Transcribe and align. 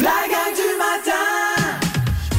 La 0.00 0.10
gang 0.30 0.54
du 0.54 0.78
matin! 0.78 1.82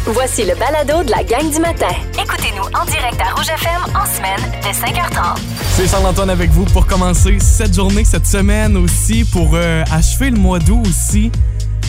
Voici 0.06 0.46
le 0.46 0.56
balado 0.56 1.04
de 1.04 1.12
la 1.12 1.24
gang 1.24 1.52
du 1.52 1.60
matin. 1.60 1.94
Écoutez-nous 2.14 2.64
en 2.64 2.86
direct 2.86 3.20
à 3.20 3.36
Rouge 3.36 3.50
FM 3.50 3.82
en 3.96 4.06
semaine 4.06 4.40
dès 4.64 4.72
5h30. 4.72 5.38
C'est 5.76 5.88
Charles-Antoine 5.90 6.30
avec 6.30 6.52
vous 6.52 6.64
pour 6.66 6.88
commencer 6.88 7.38
cette 7.40 7.74
journée, 7.74 8.06
cette 8.06 8.26
semaine 8.26 8.78
aussi, 8.78 9.26
pour 9.26 9.52
euh, 9.56 9.84
achever 9.92 10.30
le 10.30 10.38
mois 10.38 10.60
d'août 10.60 10.88
aussi. 10.88 11.34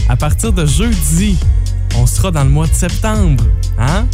À 0.08 0.16
partir 0.16 0.52
de 0.52 0.66
jeudi, 0.66 1.38
on 1.96 2.06
sera 2.06 2.32
dans 2.32 2.42
le 2.42 2.50
mois 2.50 2.66
de 2.66 2.74
septembre. 2.74 3.44
Hein? 3.78 4.06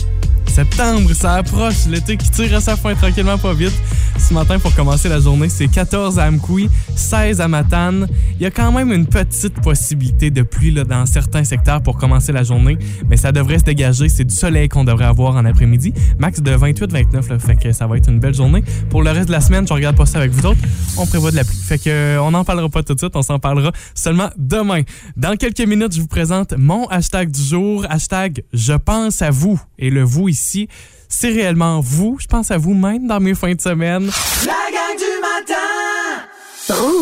Septembre, 0.48 1.10
ça 1.14 1.34
approche, 1.34 1.86
l'été 1.88 2.16
qui 2.16 2.30
tire 2.30 2.54
à 2.56 2.60
sa 2.60 2.76
fin 2.76 2.94
tranquillement 2.94 3.38
pas 3.38 3.52
vite. 3.52 3.74
Ce 4.18 4.32
matin, 4.32 4.58
pour 4.58 4.74
commencer 4.74 5.08
la 5.08 5.20
journée, 5.20 5.48
c'est 5.48 5.68
14 5.68 6.18
à 6.18 6.24
Amkoui, 6.26 6.68
16 6.94 7.40
à 7.40 7.48
Matane. 7.48 8.08
Il 8.36 8.42
y 8.42 8.46
a 8.46 8.50
quand 8.50 8.72
même 8.72 8.90
une 8.92 9.06
petite 9.06 9.60
possibilité 9.60 10.30
de 10.30 10.42
pluie 10.42 10.70
là, 10.70 10.84
dans 10.84 11.04
certains 11.06 11.44
secteurs 11.44 11.82
pour 11.82 11.98
commencer 11.98 12.32
la 12.32 12.42
journée, 12.42 12.78
mais 13.08 13.16
ça 13.16 13.32
devrait 13.32 13.58
se 13.58 13.64
dégager. 13.64 14.08
C'est 14.08 14.24
du 14.24 14.34
soleil 14.34 14.68
qu'on 14.68 14.84
devrait 14.84 15.04
avoir 15.04 15.36
en 15.36 15.44
après-midi. 15.44 15.92
Max 16.18 16.40
de 16.40 16.50
28-29, 16.50 17.28
là, 17.28 17.38
fait 17.38 17.56
que 17.56 17.72
ça 17.72 17.86
va 17.86 17.98
être 17.98 18.08
une 18.08 18.18
belle 18.18 18.34
journée. 18.34 18.64
Pour 18.88 19.02
le 19.02 19.10
reste 19.10 19.26
de 19.26 19.32
la 19.32 19.40
semaine, 19.40 19.66
je 19.68 19.72
regarde 19.74 19.96
pas 19.96 20.06
ça 20.06 20.18
avec 20.18 20.32
vous 20.32 20.46
autres, 20.46 20.60
on 20.96 21.06
prévoit 21.06 21.30
de 21.30 21.36
la 21.36 21.44
pluie. 21.44 21.58
Fait 21.58 21.78
que 21.78 21.90
euh, 21.90 22.22
on 22.22 22.30
n'en 22.30 22.44
parlera 22.44 22.68
pas 22.68 22.82
tout 22.82 22.94
de 22.94 22.98
suite, 22.98 23.14
on 23.14 23.22
s'en 23.22 23.38
parlera 23.38 23.72
seulement 23.94 24.30
demain. 24.36 24.82
Dans 25.16 25.36
quelques 25.36 25.66
minutes, 25.66 25.94
je 25.94 26.00
vous 26.00 26.08
présente 26.08 26.54
mon 26.56 26.86
hashtag 26.86 27.30
du 27.30 27.42
jour, 27.42 27.84
hashtag 27.88 28.42
je 28.52 28.72
pense 28.72 29.22
à 29.22 29.30
vous. 29.30 29.60
Et 29.78 29.90
le 29.90 30.02
vous 30.02 30.28
ici, 30.28 30.35
c'est 30.36 31.28
réellement 31.28 31.80
vous. 31.80 32.16
Je 32.20 32.26
pense 32.26 32.50
à 32.50 32.58
vous-même 32.58 33.06
dans 33.06 33.20
mes 33.20 33.34
fins 33.34 33.54
de 33.54 33.60
semaine. 33.60 34.10
La 34.44 34.70
gang 34.70 34.96
du 34.96 35.20
matin! 35.20 35.95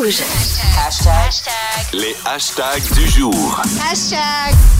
Rouge. 0.04 0.22
Les 1.94 2.14
hashtags 2.26 2.82
du 2.94 3.08
jour. 3.08 3.62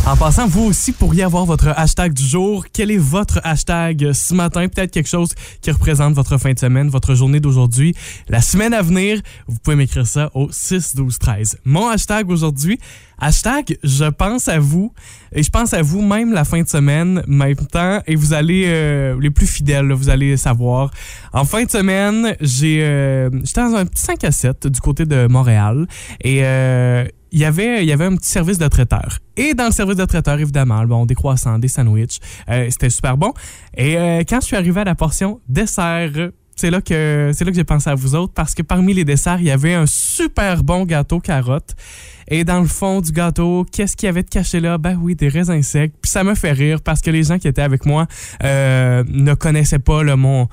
En 0.07 0.17
passant, 0.17 0.47
vous 0.47 0.65
aussi 0.65 0.93
pourriez 0.93 1.23
avoir 1.23 1.47
votre 1.47 1.69
hashtag 1.69 2.13
du 2.13 2.23
jour. 2.27 2.67
Quel 2.71 2.91
est 2.91 2.99
votre 2.99 3.41
hashtag 3.43 4.13
ce 4.13 4.35
matin? 4.35 4.69
Peut-être 4.69 4.91
quelque 4.91 5.09
chose 5.09 5.33
qui 5.63 5.71
représente 5.71 6.13
votre 6.15 6.37
fin 6.37 6.53
de 6.53 6.59
semaine, 6.59 6.89
votre 6.91 7.15
journée 7.15 7.41
d'aujourd'hui, 7.41 7.95
la 8.29 8.43
semaine 8.43 8.75
à 8.75 8.83
venir. 8.83 9.21
Vous 9.47 9.57
pouvez 9.63 9.77
m'écrire 9.77 10.07
ça 10.07 10.31
au 10.35 10.49
6 10.51 10.95
12 10.95 11.19
13. 11.19 11.59
Mon 11.65 11.89
hashtag 11.89 12.29
aujourd'hui, 12.31 12.79
hashtag 13.19 13.79
je 13.83 14.05
pense 14.05 14.49
à 14.49 14.59
vous. 14.59 14.93
Et 15.37 15.43
je 15.43 15.51
pense 15.51 15.75
à 15.75 15.83
vous 15.83 16.01
même 16.01 16.33
la 16.33 16.45
fin 16.45 16.63
de 16.63 16.69
semaine, 16.69 17.23
même 17.27 17.57
temps. 17.57 18.01
Et 18.07 18.15
vous 18.15 18.35
allez, 18.35 18.67
euh, 18.69 19.19
les 19.21 19.31
plus 19.31 19.49
fidèles, 19.49 19.87
là, 19.87 19.95
vous 19.95 20.09
allez 20.09 20.37
savoir. 20.37 20.93
En 21.33 21.45
fin 21.45 21.65
de 21.65 21.71
semaine, 21.71 22.37
j'ai, 22.41 22.85
euh, 22.85 23.31
j'étais 23.43 23.61
dans 23.63 23.75
un 23.75 23.85
petit 23.85 24.03
5 24.03 24.23
à 24.23 24.31
7 24.31 24.69
du 24.69 24.81
côté 24.81 25.07
de 25.07 25.14
Montréal. 25.29 25.87
Et 26.21 26.45
euh, 26.45 27.05
il 27.33 27.41
y 27.41 27.45
avait 27.45 27.85
y 27.85 27.93
avait 27.93 28.05
un 28.05 28.17
petit 28.17 28.31
service 28.31 28.59
de 28.59 28.69
traiteur. 28.69 29.19
Et 29.37 29.55
dans 29.55 29.67
le 29.67 29.73
service 29.73 29.97
de 29.97 30.05
traiteur, 30.05 30.39
évidemment, 30.39 30.85
bon, 30.85 31.07
des 31.07 31.15
croissants, 31.15 31.59
des 31.59 31.69
sandwichs, 31.69 32.21
euh, 32.49 32.69
c'était 32.71 32.91
super 32.91 33.17
bon. 33.17 33.33
Et 33.77 33.97
euh, 33.97 34.23
quand 34.29 34.41
je 34.41 34.47
suis 34.47 34.57
arrivé 34.57 34.81
à 34.81 34.85
la 34.85 34.95
portion 34.95 35.41
dessert, 35.49 36.31
c'est 36.57 36.71
là 36.71 36.81
que 36.81 37.33
c'est 37.35 37.45
là 37.45 37.51
que 37.51 37.57
j'ai 37.57 37.65
pensé 37.65 37.91
à 37.91 37.97
vous 37.97 38.15
autres 38.15 38.33
parce 38.33 38.55
que 38.55 38.63
parmi 38.63 38.95
les 38.95 39.05
desserts, 39.05 39.41
il 39.41 39.47
y 39.47 39.51
avait 39.51 39.75
un 39.75 39.87
super 39.87 40.63
bon 40.63 40.85
gâteau 40.85 41.19
carotte. 41.19 41.75
Et 42.29 42.45
dans 42.45 42.61
le 42.61 42.69
fond 42.69 43.01
du 43.01 43.13
gâteau, 43.13 43.67
qu'est-ce 43.71 43.97
qu'il 43.97 44.07
y 44.07 44.09
avait 44.09 44.23
de 44.23 44.31
caché 44.31 44.61
là? 44.61 44.79
Ben 44.79 44.97
oui, 45.01 45.15
des 45.15 45.29
raisins 45.29 45.61
secs. 45.63 45.93
Puis 46.01 46.11
ça 46.11 46.25
me 46.25 46.35
fait 46.35 46.53
rire 46.53 46.81
parce 46.81 47.03
que 47.03 47.11
les 47.11 47.25
gens 47.25 47.39
qui 47.39 47.49
étaient 47.49 47.63
avec 47.63 47.85
moi 47.85 48.07
ne 48.43 49.35
connaissaient 49.35 49.81
pas 49.81 50.05
là, 50.05 50.17
mon, 50.17 50.49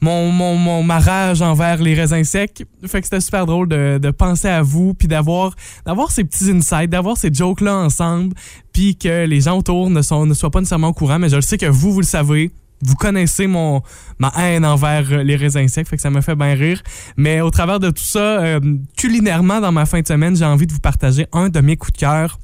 mon, 0.00 0.30
mon, 0.30 0.56
mon 0.56 0.82
ma 0.82 0.98
rage 0.98 1.42
envers 1.42 1.82
les 1.82 1.94
raisins 1.94 2.24
secs. 2.24 2.64
Fait 2.86 3.00
que 3.00 3.06
c'était 3.06 3.20
super 3.20 3.46
drôle 3.46 3.68
de, 3.68 3.98
de 3.98 4.10
penser 4.10 4.48
à 4.48 4.62
vous, 4.62 4.94
puis 4.94 5.08
d'avoir 5.08 5.54
d'avoir 5.86 6.10
ces 6.10 6.24
petits 6.24 6.50
insights, 6.50 6.90
d'avoir 6.90 7.16
ces 7.16 7.32
jokes-là 7.32 7.76
ensemble, 7.76 8.34
puis 8.72 8.96
que 8.96 9.26
les 9.26 9.40
gens 9.40 9.58
autour 9.58 9.90
ne, 9.90 10.02
sont, 10.02 10.26
ne 10.26 10.34
soient 10.34 10.50
pas 10.50 10.60
nécessairement 10.60 10.88
au 10.88 10.94
courant, 10.94 11.18
mais 11.18 11.28
je 11.28 11.36
le 11.36 11.42
sais 11.42 11.58
que 11.58 11.66
vous, 11.66 11.92
vous 11.92 12.00
le 12.00 12.06
savez. 12.06 12.50
Vous 12.80 12.94
connaissez 12.94 13.48
mon 13.48 13.82
ma 14.20 14.32
haine 14.38 14.64
envers 14.64 15.12
euh, 15.12 15.24
les 15.24 15.34
raisins 15.34 15.66
secs, 15.66 15.88
fait 15.88 15.96
que 15.96 16.02
ça 16.02 16.10
me 16.10 16.20
fait 16.20 16.36
bien 16.36 16.54
rire. 16.54 16.80
Mais 17.16 17.40
au 17.40 17.50
travers 17.50 17.80
de 17.80 17.90
tout 17.90 18.04
ça, 18.04 18.20
euh, 18.20 18.60
culinairement, 18.96 19.60
dans 19.60 19.72
ma 19.72 19.84
fin 19.84 20.00
de 20.00 20.06
semaine, 20.06 20.36
j'ai 20.36 20.44
envie 20.44 20.66
de 20.66 20.72
vous 20.72 20.78
partager 20.78 21.26
un 21.32 21.48
de 21.48 21.60
mes 21.60 21.76
coups 21.76 21.94
de 21.94 21.98
cœur 21.98 22.38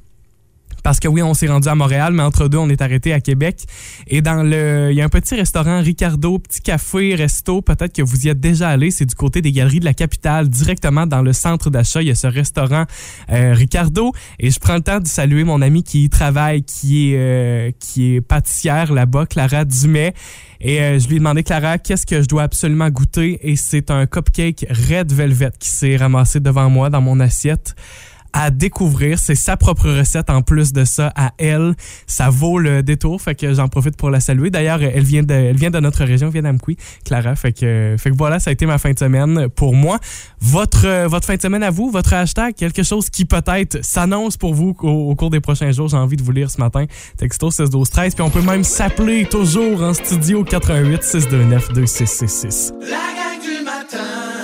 parce 0.85 0.99
que 0.99 1.07
oui, 1.07 1.23
on 1.23 1.33
s'est 1.33 1.47
rendu 1.47 1.67
à 1.67 1.73
Montréal, 1.73 2.13
mais 2.13 2.21
entre 2.21 2.47
deux, 2.47 2.59
on 2.59 2.69
est 2.69 2.79
arrêté 2.79 3.11
à 3.11 3.19
Québec. 3.19 3.63
Et 4.05 4.21
dans 4.21 4.43
le, 4.43 4.89
il 4.91 4.95
y 4.95 5.01
a 5.01 5.05
un 5.05 5.09
petit 5.09 5.33
restaurant 5.33 5.81
Ricardo, 5.81 6.37
petit 6.37 6.61
café, 6.61 7.15
resto. 7.15 7.63
Peut-être 7.63 7.91
que 7.91 8.03
vous 8.03 8.27
y 8.27 8.29
êtes 8.29 8.39
déjà 8.39 8.69
allé. 8.69 8.91
C'est 8.91 9.07
du 9.07 9.15
côté 9.15 9.41
des 9.41 9.51
galeries 9.51 9.79
de 9.79 9.85
la 9.85 9.95
capitale, 9.95 10.47
directement 10.47 11.07
dans 11.07 11.23
le 11.23 11.33
centre 11.33 11.71
d'achat. 11.71 12.03
Il 12.03 12.09
y 12.09 12.11
a 12.11 12.15
ce 12.15 12.27
restaurant 12.27 12.85
euh, 13.31 13.53
Ricardo. 13.55 14.11
Et 14.37 14.51
je 14.51 14.59
prends 14.59 14.75
le 14.75 14.81
temps 14.81 14.99
de 14.99 15.07
saluer 15.07 15.43
mon 15.43 15.63
ami 15.63 15.81
qui 15.81 16.03
y 16.03 16.09
travaille, 16.11 16.61
qui 16.61 17.13
est, 17.13 17.17
euh, 17.17 17.71
qui 17.79 18.17
est 18.17 18.21
pâtissière 18.21 18.93
là-bas, 18.93 19.25
Clara 19.25 19.65
Dumais. 19.65 20.13
Et 20.61 20.81
euh, 20.81 20.99
je 20.99 21.07
lui 21.07 21.15
ai 21.15 21.17
demandé, 21.17 21.41
Clara, 21.41 21.79
qu'est-ce 21.79 22.05
que 22.05 22.21
je 22.21 22.27
dois 22.27 22.43
absolument 22.43 22.91
goûter? 22.91 23.39
Et 23.41 23.55
c'est 23.55 23.89
un 23.89 24.05
cupcake 24.05 24.67
Red 24.69 25.11
Velvet 25.11 25.49
qui 25.57 25.69
s'est 25.69 25.95
ramassé 25.95 26.39
devant 26.39 26.69
moi 26.69 26.91
dans 26.91 27.01
mon 27.01 27.19
assiette 27.19 27.73
à 28.35 28.51
découvrir. 28.51 29.17
C'est 29.17 29.33
sa 29.33 29.55
propre 29.55 29.89
recette 29.89 30.29
en 30.29 30.41
plus 30.41 30.73
de 30.73 30.83
ça 30.83 31.11
à 31.15 31.31
elle. 31.37 31.73
Ça 32.05 32.29
vaut 32.29 32.59
le 32.59 32.83
détour, 32.83 33.21
fait 33.21 33.33
que 33.33 33.53
j'en 33.53 33.69
profite 33.69 33.95
pour 33.95 34.09
la 34.09 34.19
saluer. 34.19 34.49
D'ailleurs, 34.49 34.81
elle 34.83 35.03
vient 35.03 35.23
de, 35.23 35.33
elle 35.33 35.55
vient 35.55 35.71
de 35.71 35.79
notre 35.79 36.03
région, 36.03 36.27
elle 36.27 36.41
vient 36.41 36.51
d'Amqui, 36.51 36.77
Clara. 37.05 37.35
Fait 37.35 37.53
que, 37.53 37.95
fait 37.97 38.11
que 38.11 38.15
voilà, 38.15 38.39
ça 38.39 38.49
a 38.49 38.53
été 38.53 38.65
ma 38.65 38.77
fin 38.77 38.91
de 38.91 38.99
semaine 38.99 39.47
pour 39.49 39.73
moi. 39.73 39.99
Votre, 40.41 41.07
votre 41.07 41.25
fin 41.25 41.37
de 41.37 41.41
semaine 41.41 41.63
à 41.63 41.71
vous, 41.71 41.89
votre 41.89 42.13
hashtag, 42.13 42.53
quelque 42.55 42.83
chose 42.83 43.09
qui 43.09 43.23
peut-être 43.23 43.83
s'annonce 43.83 44.35
pour 44.35 44.53
vous 44.53 44.75
au, 44.81 44.89
au 44.89 45.15
cours 45.15 45.29
des 45.29 45.39
prochains 45.39 45.71
jours. 45.71 45.87
J'ai 45.87 45.97
envie 45.97 46.17
de 46.17 46.23
vous 46.23 46.33
lire 46.33 46.51
ce 46.51 46.59
matin. 46.59 46.85
Texto 47.17 47.49
16 47.49 47.69
12 47.69 47.89
13. 47.89 48.15
Puis 48.15 48.23
on 48.23 48.29
peut 48.29 48.41
même 48.41 48.65
s'appeler 48.65 49.25
toujours 49.25 49.81
en 49.81 49.93
studio 49.93 50.43
88 50.43 51.03
629 51.03 51.71
2666. 51.73 52.73
La 52.81 52.87
gang 52.87 53.41
du 53.41 53.63
matin! 53.63 54.34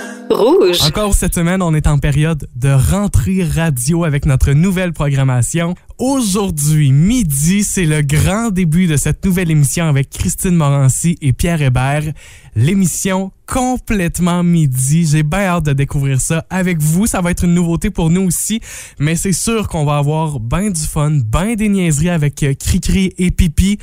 Encore 0.86 1.14
cette 1.14 1.34
semaine, 1.34 1.62
on 1.62 1.74
est 1.74 1.86
en 1.86 1.98
période 1.98 2.48
de 2.56 2.70
rentrée 2.70 3.44
radio 3.44 4.04
avec 4.04 4.24
notre 4.26 4.52
nouvelle 4.52 4.92
programmation. 4.92 5.74
Aujourd'hui, 6.04 6.90
midi, 6.90 7.62
c'est 7.62 7.86
le 7.86 8.02
grand 8.02 8.50
début 8.50 8.88
de 8.88 8.96
cette 8.96 9.24
nouvelle 9.24 9.52
émission 9.52 9.84
avec 9.84 10.10
Christine 10.10 10.56
Morancy 10.56 11.16
et 11.22 11.32
Pierre 11.32 11.62
Hébert. 11.62 12.12
L'émission 12.56 13.30
complètement 13.52 14.42
midi. 14.42 15.06
J'ai 15.06 15.22
bien 15.22 15.40
hâte 15.40 15.66
de 15.66 15.74
découvrir 15.74 16.20
ça 16.20 16.46
avec 16.48 16.80
vous. 16.80 17.06
Ça 17.06 17.20
va 17.20 17.30
être 17.30 17.44
une 17.44 17.52
nouveauté 17.52 17.90
pour 17.90 18.08
nous 18.08 18.22
aussi, 18.22 18.60
mais 18.98 19.14
c'est 19.14 19.32
sûr 19.32 19.68
qu'on 19.68 19.84
va 19.84 19.98
avoir 19.98 20.40
bien 20.40 20.70
du 20.70 20.80
fun, 20.80 21.10
bien 21.10 21.54
des 21.54 21.68
niaiseries 21.68 22.08
avec 22.08 22.42
euh, 22.42 22.54
Cricri 22.54 23.12
et 23.18 23.30
Pipi 23.30 23.78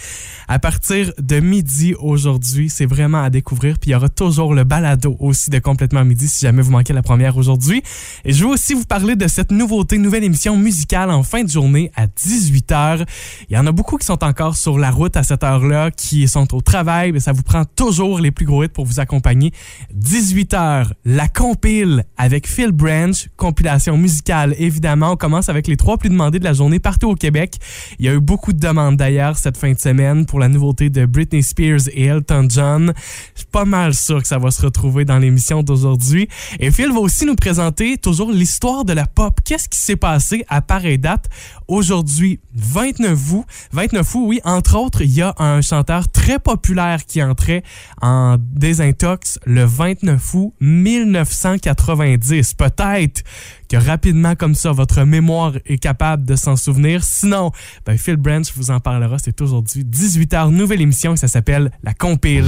à 0.47 0.57
partir 0.57 1.13
de 1.19 1.39
midi 1.39 1.93
aujourd'hui. 1.99 2.69
C'est 2.69 2.87
vraiment 2.87 3.21
à 3.21 3.29
découvrir. 3.29 3.77
Puis 3.77 3.91
il 3.91 3.93
y 3.93 3.95
aura 3.95 4.09
toujours 4.09 4.55
le 4.55 4.63
balado 4.63 5.15
aussi 5.19 5.51
de 5.51 5.59
complètement 5.59 6.03
midi 6.03 6.27
si 6.27 6.45
jamais 6.45 6.63
vous 6.63 6.71
manquez 6.71 6.93
la 6.93 7.03
première 7.03 7.37
aujourd'hui. 7.37 7.83
Et 8.25 8.33
je 8.33 8.43
veux 8.43 8.51
aussi 8.51 8.73
vous 8.73 8.85
parler 8.85 9.15
de 9.15 9.27
cette 9.27 9.51
nouveauté, 9.51 9.99
nouvelle 9.99 10.23
émission 10.23 10.57
musicale 10.57 11.11
en 11.11 11.21
fin 11.21 11.43
de 11.43 11.49
journée 11.49 11.91
18h. 12.17 13.05
Il 13.49 13.55
y 13.55 13.57
en 13.57 13.65
a 13.65 13.71
beaucoup 13.71 13.97
qui 13.97 14.05
sont 14.05 14.23
encore 14.23 14.55
sur 14.55 14.77
la 14.77 14.91
route 14.91 15.15
à 15.17 15.23
cette 15.23 15.43
heure-là, 15.43 15.91
qui 15.91 16.27
sont 16.27 16.53
au 16.55 16.61
travail, 16.61 17.11
mais 17.11 17.19
ça 17.19 17.31
vous 17.31 17.43
prend 17.43 17.65
toujours 17.65 18.19
les 18.19 18.31
plus 18.31 18.45
gros 18.45 18.63
hits 18.63 18.69
pour 18.69 18.85
vous 18.85 18.99
accompagner. 18.99 19.51
18h, 19.95 20.91
la 21.05 21.27
compile 21.27 22.05
avec 22.17 22.47
Phil 22.47 22.71
Branch, 22.71 23.29
compilation 23.37 23.97
musicale 23.97 24.55
évidemment. 24.57 25.11
On 25.11 25.15
commence 25.15 25.49
avec 25.49 25.67
les 25.67 25.77
trois 25.77 25.97
plus 25.97 26.09
demandés 26.09 26.39
de 26.39 26.43
la 26.43 26.53
journée 26.53 26.79
partout 26.79 27.09
au 27.09 27.15
Québec. 27.15 27.55
Il 27.99 28.05
y 28.05 28.09
a 28.09 28.13
eu 28.13 28.19
beaucoup 28.19 28.53
de 28.53 28.59
demandes 28.59 28.97
d'ailleurs 28.97 29.37
cette 29.37 29.57
fin 29.57 29.71
de 29.71 29.79
semaine 29.79 30.25
pour 30.25 30.39
la 30.39 30.47
nouveauté 30.47 30.89
de 30.89 31.05
Britney 31.05 31.43
Spears 31.43 31.89
et 31.93 32.05
Elton 32.05 32.47
John. 32.49 32.93
Je 33.33 33.39
suis 33.39 33.47
pas 33.51 33.65
mal 33.65 33.93
sûr 33.93 34.21
que 34.21 34.27
ça 34.27 34.37
va 34.37 34.51
se 34.51 34.61
retrouver 34.61 35.05
dans 35.05 35.17
l'émission 35.17 35.63
d'aujourd'hui. 35.63 36.27
Et 36.59 36.71
Phil 36.71 36.91
va 36.91 36.99
aussi 36.99 37.25
nous 37.25 37.35
présenter 37.35 37.97
toujours 37.97 38.31
l'histoire 38.31 38.85
de 38.85 38.93
la 38.93 39.05
pop. 39.05 39.39
Qu'est-ce 39.43 39.69
qui 39.69 39.79
s'est 39.79 39.95
passé 39.95 40.45
à 40.47 40.61
pareille 40.61 40.99
date 40.99 41.25
aujourd'hui, 41.67 41.88
29 41.89 43.31
août. 43.33 43.45
29 43.71 44.15
août, 44.15 44.23
oui. 44.25 44.39
Entre 44.43 44.77
autres, 44.77 45.01
il 45.01 45.11
y 45.11 45.21
a 45.21 45.33
un 45.37 45.61
chanteur 45.61 46.09
très 46.09 46.39
populaire 46.39 47.05
qui 47.05 47.21
entrait 47.23 47.63
en 48.01 48.37
désintox 48.39 49.39
le 49.45 49.63
29 49.63 50.33
août 50.33 50.53
1990. 50.59 52.53
Peut-être 52.53 53.23
que 53.69 53.77
rapidement 53.77 54.35
comme 54.35 54.55
ça, 54.55 54.71
votre 54.71 55.03
mémoire 55.03 55.53
est 55.65 55.77
capable 55.77 56.25
de 56.25 56.35
s'en 56.35 56.55
souvenir. 56.55 57.03
Sinon, 57.03 57.51
ben 57.85 57.97
Phil 57.97 58.17
Branch 58.17 58.45
vous 58.55 58.71
en 58.71 58.79
parlera. 58.79 59.17
C'est 59.19 59.41
aujourd'hui 59.41 59.83
18h, 59.83 60.51
nouvelle 60.51 60.81
émission 60.81 61.13
et 61.13 61.17
ça 61.17 61.27
s'appelle 61.27 61.71
La 61.83 61.93
Compile. 61.93 62.45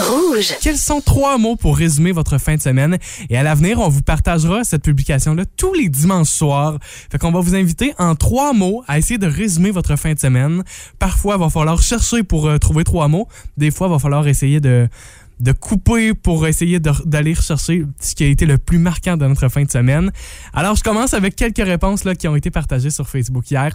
Rouge. 0.00 0.56
Quels 0.60 0.78
sont 0.78 1.00
trois 1.00 1.38
mots 1.38 1.56
pour 1.56 1.76
résumer 1.76 2.12
votre 2.12 2.38
fin 2.38 2.56
de 2.56 2.60
semaine? 2.60 2.98
Et 3.28 3.36
à 3.36 3.42
l'avenir, 3.42 3.78
on 3.80 3.88
vous 3.88 4.02
partagera 4.02 4.64
cette 4.64 4.82
publication-là 4.82 5.44
tous 5.56 5.74
les 5.74 5.88
dimanches 5.88 6.28
soirs. 6.28 6.78
Fait 7.10 7.18
qu'on 7.18 7.32
va 7.32 7.40
vous 7.40 7.54
inviter 7.54 7.94
en 7.98 8.14
trois 8.14 8.52
mots 8.52 8.82
à 8.88 8.98
essayer 8.98 9.18
de 9.18 9.26
résumer 9.26 9.70
votre 9.70 9.96
fin 9.96 10.14
de 10.14 10.18
semaine. 10.18 10.64
Parfois, 10.98 11.36
il 11.36 11.40
va 11.40 11.50
falloir 11.50 11.82
chercher 11.82 12.22
pour 12.22 12.48
euh, 12.48 12.58
trouver 12.58 12.84
trois 12.84 13.08
mots. 13.08 13.28
Des 13.56 13.70
fois, 13.70 13.88
il 13.88 13.90
va 13.90 13.98
falloir 13.98 14.26
essayer 14.26 14.60
de 14.60 14.88
de 15.40 15.52
couper 15.52 16.12
pour 16.12 16.46
essayer 16.46 16.80
d'aller 16.80 17.32
rechercher 17.32 17.86
ce 17.98 18.14
qui 18.14 18.24
a 18.24 18.26
été 18.26 18.44
le 18.44 18.58
plus 18.58 18.78
marquant 18.78 19.16
de 19.16 19.26
notre 19.26 19.48
fin 19.48 19.64
de 19.64 19.70
semaine. 19.70 20.12
Alors, 20.52 20.76
je 20.76 20.82
commence 20.82 21.14
avec 21.14 21.34
quelques 21.34 21.64
réponses 21.64 22.04
là, 22.04 22.14
qui 22.14 22.28
ont 22.28 22.36
été 22.36 22.50
partagées 22.50 22.90
sur 22.90 23.08
Facebook 23.08 23.50
hier. 23.50 23.72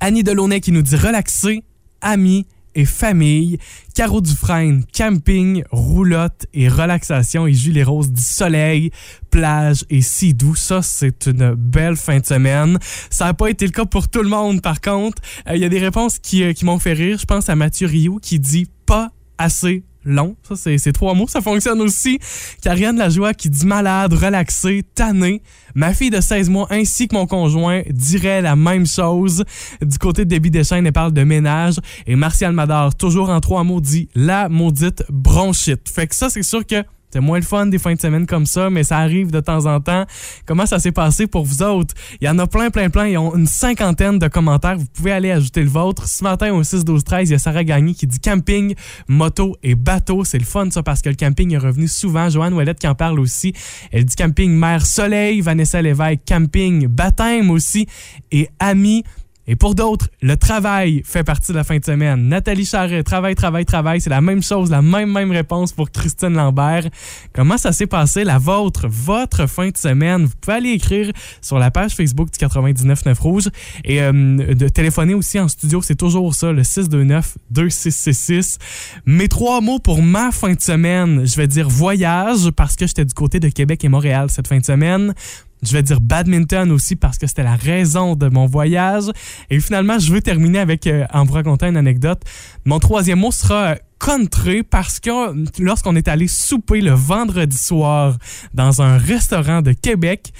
Annie 0.00 0.22
Delaunay 0.22 0.60
qui 0.60 0.70
nous 0.72 0.82
dit 0.82 0.96
relaxer, 0.96 1.62
amis 2.02 2.46
et 2.78 2.84
famille. 2.84 3.58
Caro 3.94 4.20
Dufresne, 4.20 4.84
camping, 4.96 5.64
roulotte 5.72 6.46
et 6.54 6.68
relaxation. 6.68 7.48
Et 7.48 7.52
Julie 7.52 7.82
Rose 7.82 8.12
dit 8.12 8.22
soleil, 8.22 8.90
plage 9.30 9.84
et 9.90 10.00
si 10.00 10.32
doux. 10.32 10.54
Ça, 10.54 10.80
c'est 10.80 11.26
une 11.26 11.54
belle 11.54 11.96
fin 11.96 12.20
de 12.20 12.24
semaine. 12.26 12.78
Ça 13.10 13.24
n'a 13.24 13.34
pas 13.34 13.48
été 13.48 13.66
le 13.66 13.72
cas 13.72 13.84
pour 13.84 14.08
tout 14.08 14.22
le 14.22 14.28
monde, 14.28 14.62
par 14.62 14.80
contre. 14.80 15.20
Euh, 15.48 15.56
Il 15.56 15.60
y 15.60 15.64
a 15.64 15.68
des 15.68 15.80
réponses 15.80 16.20
qui, 16.20 16.44
euh, 16.44 16.52
qui 16.52 16.64
m'ont 16.64 16.78
fait 16.78 16.92
rire. 16.92 17.18
Je 17.18 17.26
pense 17.26 17.48
à 17.48 17.56
Mathieu 17.56 17.88
Rioux 17.88 18.20
qui 18.22 18.38
dit 18.38 18.68
pas 18.86 19.10
assez 19.38 19.82
long. 20.08 20.36
Ça, 20.42 20.54
c'est 20.56 20.92
trois 20.92 21.14
mots. 21.14 21.28
Ça 21.28 21.40
fonctionne 21.40 21.80
aussi. 21.80 22.18
Karianne 22.62 22.96
Lajoie 22.98 23.34
qui 23.34 23.50
dit 23.50 23.66
malade, 23.66 24.12
relaxé, 24.12 24.84
tanné. 24.94 25.42
Ma 25.74 25.94
fille 25.94 26.10
de 26.10 26.20
16 26.20 26.50
mois 26.50 26.66
ainsi 26.70 27.08
que 27.08 27.14
mon 27.14 27.26
conjoint 27.26 27.82
diraient 27.90 28.42
la 28.42 28.56
même 28.56 28.86
chose. 28.86 29.44
Du 29.80 29.98
côté 29.98 30.24
de 30.24 30.30
Debbie 30.30 30.50
Deschênes, 30.50 30.86
elle 30.86 30.92
parle 30.92 31.12
de 31.12 31.22
ménage. 31.24 31.76
Et 32.06 32.16
Martial 32.16 32.52
Madar, 32.52 32.94
toujours 32.94 33.30
en 33.30 33.40
trois 33.40 33.64
mots, 33.64 33.80
dit 33.80 34.08
la 34.14 34.48
maudite 34.48 35.04
bronchite. 35.10 35.88
Fait 35.88 36.06
que 36.06 36.16
ça, 36.16 36.30
c'est 36.30 36.42
sûr 36.42 36.66
que 36.66 36.82
c'est 37.10 37.20
moins 37.20 37.38
le 37.38 37.44
fun 37.44 37.66
des 37.66 37.78
fins 37.78 37.94
de 37.94 38.00
semaine 38.00 38.26
comme 38.26 38.46
ça, 38.46 38.68
mais 38.70 38.84
ça 38.84 38.98
arrive 38.98 39.30
de 39.30 39.40
temps 39.40 39.66
en 39.66 39.80
temps. 39.80 40.04
Comment 40.46 40.66
ça 40.66 40.78
s'est 40.78 40.92
passé 40.92 41.26
pour 41.26 41.44
vous 41.44 41.62
autres? 41.62 41.94
Il 42.20 42.26
y 42.26 42.28
en 42.28 42.38
a 42.38 42.46
plein, 42.46 42.70
plein, 42.70 42.90
plein. 42.90 43.06
Ils 43.06 43.18
ont 43.18 43.34
une 43.34 43.46
cinquantaine 43.46 44.18
de 44.18 44.28
commentaires. 44.28 44.76
Vous 44.76 44.86
pouvez 44.92 45.12
aller 45.12 45.30
ajouter 45.30 45.62
le 45.62 45.68
vôtre. 45.68 46.06
Ce 46.06 46.22
matin, 46.22 46.52
au 46.52 46.62
6 46.62 46.84
12 46.84 47.04
13 47.04 47.28
il 47.30 47.32
y 47.32 47.34
a 47.34 47.38
Sarah 47.38 47.64
Gagné 47.64 47.94
qui 47.94 48.06
dit 48.06 48.20
camping, 48.20 48.74
moto 49.08 49.56
et 49.62 49.74
bateau. 49.74 50.24
C'est 50.24 50.38
le 50.38 50.44
fun, 50.44 50.70
ça, 50.70 50.82
parce 50.82 51.00
que 51.00 51.08
le 51.08 51.14
camping 51.14 51.52
est 51.54 51.58
revenu 51.58 51.88
souvent. 51.88 52.28
Joanne 52.28 52.54
Ouellette 52.54 52.78
qui 52.78 52.88
en 52.88 52.94
parle 52.94 53.20
aussi. 53.20 53.54
Elle 53.90 54.04
dit 54.04 54.16
camping, 54.16 54.50
mer, 54.52 54.84
soleil. 54.84 55.40
Vanessa 55.40 55.80
Lévesque, 55.80 56.20
camping, 56.26 56.86
baptême 56.88 57.50
aussi. 57.50 57.86
Et 58.30 58.48
amis. 58.58 59.04
Et 59.50 59.56
pour 59.56 59.74
d'autres, 59.74 60.08
le 60.20 60.36
travail 60.36 61.02
fait 61.06 61.24
partie 61.24 61.52
de 61.52 61.56
la 61.56 61.64
fin 61.64 61.78
de 61.78 61.84
semaine. 61.84 62.28
Nathalie 62.28 62.66
Charret, 62.66 63.02
travail, 63.02 63.34
travail, 63.34 63.64
travail, 63.64 63.98
c'est 64.02 64.10
la 64.10 64.20
même 64.20 64.42
chose, 64.42 64.70
la 64.70 64.82
même, 64.82 65.10
même 65.10 65.30
réponse 65.32 65.72
pour 65.72 65.90
Christine 65.90 66.34
Lambert. 66.34 66.84
Comment 67.32 67.56
ça 67.56 67.72
s'est 67.72 67.86
passé, 67.86 68.24
la 68.24 68.36
vôtre, 68.36 68.86
votre 68.88 69.48
fin 69.48 69.70
de 69.70 69.76
semaine? 69.78 70.26
Vous 70.26 70.34
pouvez 70.38 70.58
aller 70.58 70.72
écrire 70.72 71.10
sur 71.40 71.58
la 71.58 71.70
page 71.70 71.94
Facebook 71.94 72.30
du 72.30 72.38
99.9 72.38 73.18
Rouge 73.18 73.48
et 73.84 74.02
euh, 74.02 74.12
de 74.12 74.68
téléphoner 74.68 75.14
aussi 75.14 75.40
en 75.40 75.48
studio, 75.48 75.80
c'est 75.80 75.96
toujours 75.96 76.34
ça, 76.34 76.52
le 76.52 76.60
629-2666. 76.60 78.58
Mes 79.06 79.28
trois 79.28 79.62
mots 79.62 79.78
pour 79.78 80.02
ma 80.02 80.30
fin 80.30 80.52
de 80.52 80.60
semaine, 80.60 81.26
je 81.26 81.36
vais 81.36 81.46
dire 81.46 81.70
voyage 81.70 82.50
parce 82.50 82.76
que 82.76 82.86
j'étais 82.86 83.06
du 83.06 83.14
côté 83.14 83.40
de 83.40 83.48
Québec 83.48 83.82
et 83.82 83.88
Montréal 83.88 84.28
cette 84.28 84.46
fin 84.46 84.58
de 84.58 84.64
semaine. 84.66 85.14
Je 85.62 85.72
vais 85.72 85.82
dire 85.82 86.00
badminton 86.00 86.70
aussi 86.70 86.96
parce 86.96 87.18
que 87.18 87.26
c'était 87.26 87.42
la 87.42 87.56
raison 87.56 88.14
de 88.14 88.28
mon 88.28 88.46
voyage. 88.46 89.04
Et 89.50 89.60
finalement, 89.60 89.98
je 89.98 90.12
veux 90.12 90.20
terminer 90.20 90.58
avec, 90.58 90.86
euh, 90.86 91.04
en 91.12 91.24
vous 91.24 91.32
racontant 91.32 91.66
une 91.66 91.76
anecdote. 91.76 92.22
Mon 92.64 92.78
troisième 92.78 93.20
mot 93.20 93.32
sera 93.32 93.72
euh, 93.72 93.74
country 93.98 94.62
parce 94.62 95.00
que 95.00 95.60
lorsqu'on 95.60 95.96
est 95.96 96.08
allé 96.08 96.28
souper 96.28 96.80
le 96.80 96.92
vendredi 96.92 97.58
soir 97.58 98.16
dans 98.54 98.82
un 98.82 98.96
restaurant 98.98 99.62
de 99.62 99.72
Québec, 99.72 100.32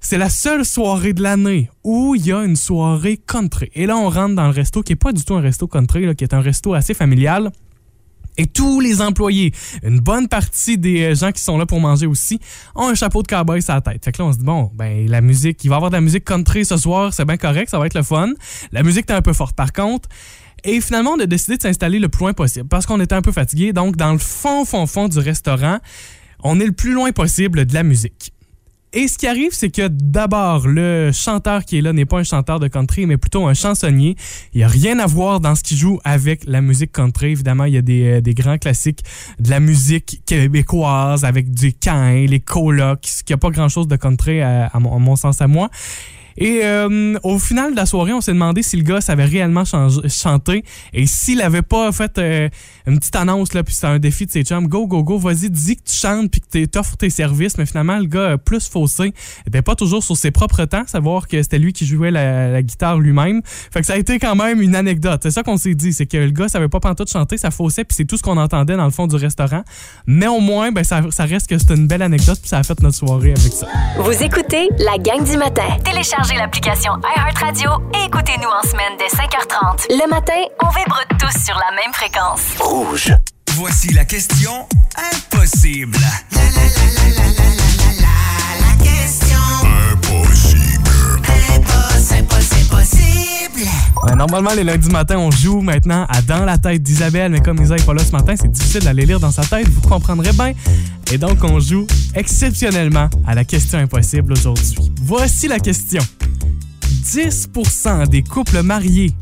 c'est 0.00 0.18
la 0.18 0.30
seule 0.30 0.64
soirée 0.64 1.12
de 1.12 1.22
l'année 1.22 1.70
où 1.84 2.14
il 2.14 2.26
y 2.26 2.32
a 2.32 2.42
une 2.42 2.56
soirée 2.56 3.18
country. 3.18 3.70
Et 3.74 3.86
là, 3.86 3.96
on 3.96 4.08
rentre 4.08 4.34
dans 4.34 4.46
le 4.46 4.52
resto 4.52 4.82
qui 4.82 4.92
est 4.94 4.96
pas 4.96 5.12
du 5.12 5.24
tout 5.24 5.34
un 5.34 5.40
resto 5.40 5.66
country, 5.66 6.06
là, 6.06 6.14
qui 6.14 6.24
est 6.24 6.34
un 6.34 6.40
resto 6.40 6.74
assez 6.74 6.94
familial. 6.94 7.50
Et 8.36 8.46
tous 8.46 8.80
les 8.80 9.02
employés, 9.02 9.52
une 9.82 10.00
bonne 10.00 10.28
partie 10.28 10.78
des 10.78 11.02
euh, 11.02 11.14
gens 11.14 11.32
qui 11.32 11.42
sont 11.42 11.58
là 11.58 11.66
pour 11.66 11.80
manger 11.80 12.06
aussi, 12.06 12.40
ont 12.74 12.88
un 12.88 12.94
chapeau 12.94 13.22
de 13.22 13.28
cowboy 13.28 13.60
sur 13.60 13.74
la 13.74 13.80
tête. 13.80 14.04
Fait 14.04 14.12
que 14.12 14.22
là, 14.22 14.28
on 14.28 14.32
se 14.32 14.38
dit, 14.38 14.44
bon, 14.44 14.70
ben, 14.74 15.08
la 15.08 15.20
musique, 15.20 15.62
il 15.64 15.68
va 15.68 15.76
y 15.76 15.76
avoir 15.76 15.90
de 15.90 15.96
la 15.96 16.00
musique 16.00 16.24
country 16.24 16.64
ce 16.64 16.76
soir, 16.76 17.12
c'est 17.12 17.24
bien 17.24 17.36
correct, 17.36 17.68
ça 17.68 17.78
va 17.78 17.86
être 17.86 17.94
le 17.94 18.02
fun. 18.02 18.32
La 18.72 18.82
musique 18.82 19.10
est 19.10 19.14
un 19.14 19.22
peu 19.22 19.32
forte 19.32 19.56
par 19.56 19.72
contre. 19.72 20.08
Et 20.64 20.80
finalement, 20.80 21.12
on 21.12 21.20
a 21.20 21.26
décidé 21.26 21.56
de 21.56 21.62
s'installer 21.62 21.98
le 21.98 22.08
plus 22.08 22.20
loin 22.20 22.32
possible 22.32 22.68
parce 22.68 22.86
qu'on 22.86 23.00
était 23.00 23.14
un 23.14 23.22
peu 23.22 23.32
fatigué. 23.32 23.72
Donc, 23.72 23.96
dans 23.96 24.12
le 24.12 24.18
fond, 24.18 24.64
fond, 24.64 24.86
fond 24.86 25.08
du 25.08 25.18
restaurant, 25.18 25.78
on 26.42 26.60
est 26.60 26.66
le 26.66 26.72
plus 26.72 26.92
loin 26.92 27.12
possible 27.12 27.64
de 27.64 27.74
la 27.74 27.82
musique. 27.82 28.32
Et 28.92 29.06
ce 29.06 29.18
qui 29.18 29.28
arrive, 29.28 29.52
c'est 29.52 29.70
que 29.70 29.86
d'abord, 29.86 30.66
le 30.66 31.12
chanteur 31.12 31.64
qui 31.64 31.78
est 31.78 31.80
là 31.80 31.92
n'est 31.92 32.06
pas 32.06 32.18
un 32.18 32.24
chanteur 32.24 32.58
de 32.58 32.66
country, 32.66 33.06
mais 33.06 33.16
plutôt 33.16 33.46
un 33.46 33.54
chansonnier. 33.54 34.16
Il 34.52 34.58
n'y 34.58 34.64
a 34.64 34.68
rien 34.68 34.98
à 34.98 35.06
voir 35.06 35.38
dans 35.38 35.54
ce 35.54 35.62
qu'il 35.62 35.76
joue 35.76 36.00
avec 36.02 36.44
la 36.44 36.60
musique 36.60 36.90
country. 36.90 37.30
Évidemment, 37.30 37.66
il 37.66 37.74
y 37.74 37.76
a 37.76 37.82
des, 37.82 38.20
euh, 38.26 38.32
grands 38.32 38.58
classiques 38.58 39.04
de 39.38 39.48
la 39.48 39.60
musique 39.60 40.22
québécoise 40.26 41.24
avec 41.24 41.52
du 41.52 41.72
Cain, 41.72 42.26
les 42.26 42.40
colocs, 42.40 43.06
ce 43.06 43.22
qui 43.22 43.32
n'a 43.32 43.36
pas 43.36 43.50
grand-chose 43.50 43.86
de 43.86 43.94
country 43.94 44.40
mon, 44.80 44.96
à 44.96 44.98
mon 44.98 45.14
sens 45.14 45.40
à 45.40 45.46
moi. 45.46 45.70
Et 46.36 46.60
euh, 46.64 47.18
au 47.22 47.38
final 47.38 47.72
de 47.72 47.76
la 47.76 47.86
soirée, 47.86 48.12
on 48.12 48.20
s'est 48.20 48.32
demandé 48.32 48.62
si 48.62 48.76
le 48.76 48.82
gars 48.82 49.00
savait 49.00 49.24
réellement 49.24 49.64
chanter 49.64 50.64
et 50.92 51.06
s'il 51.06 51.42
avait 51.42 51.62
pas 51.62 51.90
fait 51.92 52.18
euh, 52.18 52.48
une 52.86 52.98
petite 52.98 53.16
annonce 53.16 53.54
là, 53.54 53.62
puis 53.62 53.74
c'était 53.74 53.86
un 53.86 53.98
défi 53.98 54.26
de 54.26 54.30
ses 54.30 54.42
chums. 54.42 54.66
Go, 54.66 54.86
go, 54.86 55.02
go, 55.02 55.18
vas-y, 55.18 55.50
dis 55.50 55.76
que 55.76 55.82
tu 55.84 55.96
chantes 55.96 56.30
puis 56.30 56.40
que 56.40 56.64
t'offres 56.66 56.96
tes 56.96 57.10
services. 57.10 57.58
Mais 57.58 57.66
finalement, 57.66 57.98
le 57.98 58.06
gars 58.06 58.36
plus 58.38 58.68
faussé. 58.68 59.12
Il 59.46 59.48
était 59.48 59.62
pas 59.62 59.74
toujours 59.74 60.02
sur 60.02 60.16
ses 60.16 60.30
propres 60.30 60.64
temps, 60.64 60.82
savoir 60.86 61.28
que 61.28 61.42
c'était 61.42 61.58
lui 61.58 61.72
qui 61.72 61.86
jouait 61.86 62.10
la, 62.10 62.62
guitare 62.62 62.98
lui-même. 62.98 63.42
Fait 63.44 63.80
que 63.80 63.86
ça 63.86 63.94
a 63.94 63.96
été 63.96 64.18
quand 64.18 64.34
même 64.34 64.60
une 64.60 64.74
anecdote. 64.74 65.20
C'est 65.22 65.30
ça 65.30 65.42
qu'on 65.42 65.56
s'est 65.56 65.74
dit, 65.74 65.92
c'est 65.92 66.06
que 66.06 66.16
le 66.16 66.30
gars 66.30 66.48
savait 66.48 66.68
pas 66.68 66.80
pantoute 66.80 67.10
chanter, 67.10 67.36
ça 67.36 67.50
faussait 67.50 67.84
puis 67.84 67.94
c'est 67.96 68.04
tout 68.04 68.16
ce 68.16 68.22
qu'on 68.22 68.36
entendait 68.36 68.76
dans 68.76 68.84
le 68.84 68.90
fond 68.90 69.06
du 69.06 69.16
restaurant. 69.16 69.62
Mais 70.06 70.26
au 70.26 70.40
moins, 70.40 70.72
ben 70.72 70.84
ça, 70.84 71.00
reste 71.18 71.48
que 71.48 71.58
c'était 71.58 71.74
une 71.74 71.86
belle 71.86 72.02
anecdote 72.02 72.38
puis 72.40 72.48
ça 72.48 72.58
a 72.58 72.62
fait 72.62 72.80
notre 72.82 72.96
soirée 72.96 73.34
avec 73.36 73.52
ça. 73.52 73.66
Vous 73.98 74.22
écoutez 74.22 74.68
la 74.78 74.98
gang 74.98 75.24
du 75.24 75.36
matin. 75.36 75.68
L'application 76.28 76.92
iHeartRadio 77.16 77.70
et 77.94 78.04
écoutez-nous 78.06 78.48
en 78.48 78.62
semaine 78.68 78.92
dès 78.98 79.06
5h30. 79.06 79.86
Le 79.90 80.08
matin, 80.08 80.42
on 80.62 80.68
vibre 80.68 81.00
tous 81.18 81.44
sur 81.44 81.56
la 81.56 81.70
même 81.74 81.92
fréquence. 81.94 82.42
Rouge. 82.60 83.12
Voici 83.54 83.92
la 83.94 84.04
question 84.04 84.66
impossible. 84.96 85.98
Normalement, 94.20 94.52
les 94.54 94.64
lundis 94.64 94.90
matin, 94.90 95.16
on 95.16 95.30
joue 95.30 95.62
maintenant 95.62 96.04
à 96.10 96.20
Dans 96.20 96.44
la 96.44 96.58
tête 96.58 96.82
d'Isabelle, 96.82 97.32
mais 97.32 97.40
comme 97.40 97.56
Isa 97.62 97.76
n'est 97.76 97.82
pas 97.82 97.94
là 97.94 98.04
ce 98.04 98.12
matin, 98.12 98.34
c'est 98.38 98.52
difficile 98.52 98.82
d'aller 98.82 99.06
lire 99.06 99.18
dans 99.18 99.30
sa 99.30 99.42
tête, 99.42 99.66
vous 99.66 99.80
comprendrez 99.80 100.32
bien. 100.32 100.52
Et 101.10 101.16
donc, 101.16 101.42
on 101.42 101.58
joue 101.58 101.86
exceptionnellement 102.14 103.08
à 103.26 103.34
la 103.34 103.44
question 103.44 103.78
impossible 103.78 104.34
aujourd'hui. 104.34 104.92
Voici 105.02 105.48
la 105.48 105.58
question. 105.58 106.02
10% 107.02 108.08
des 108.08 108.22
couples 108.22 108.60
mariés 108.62 109.14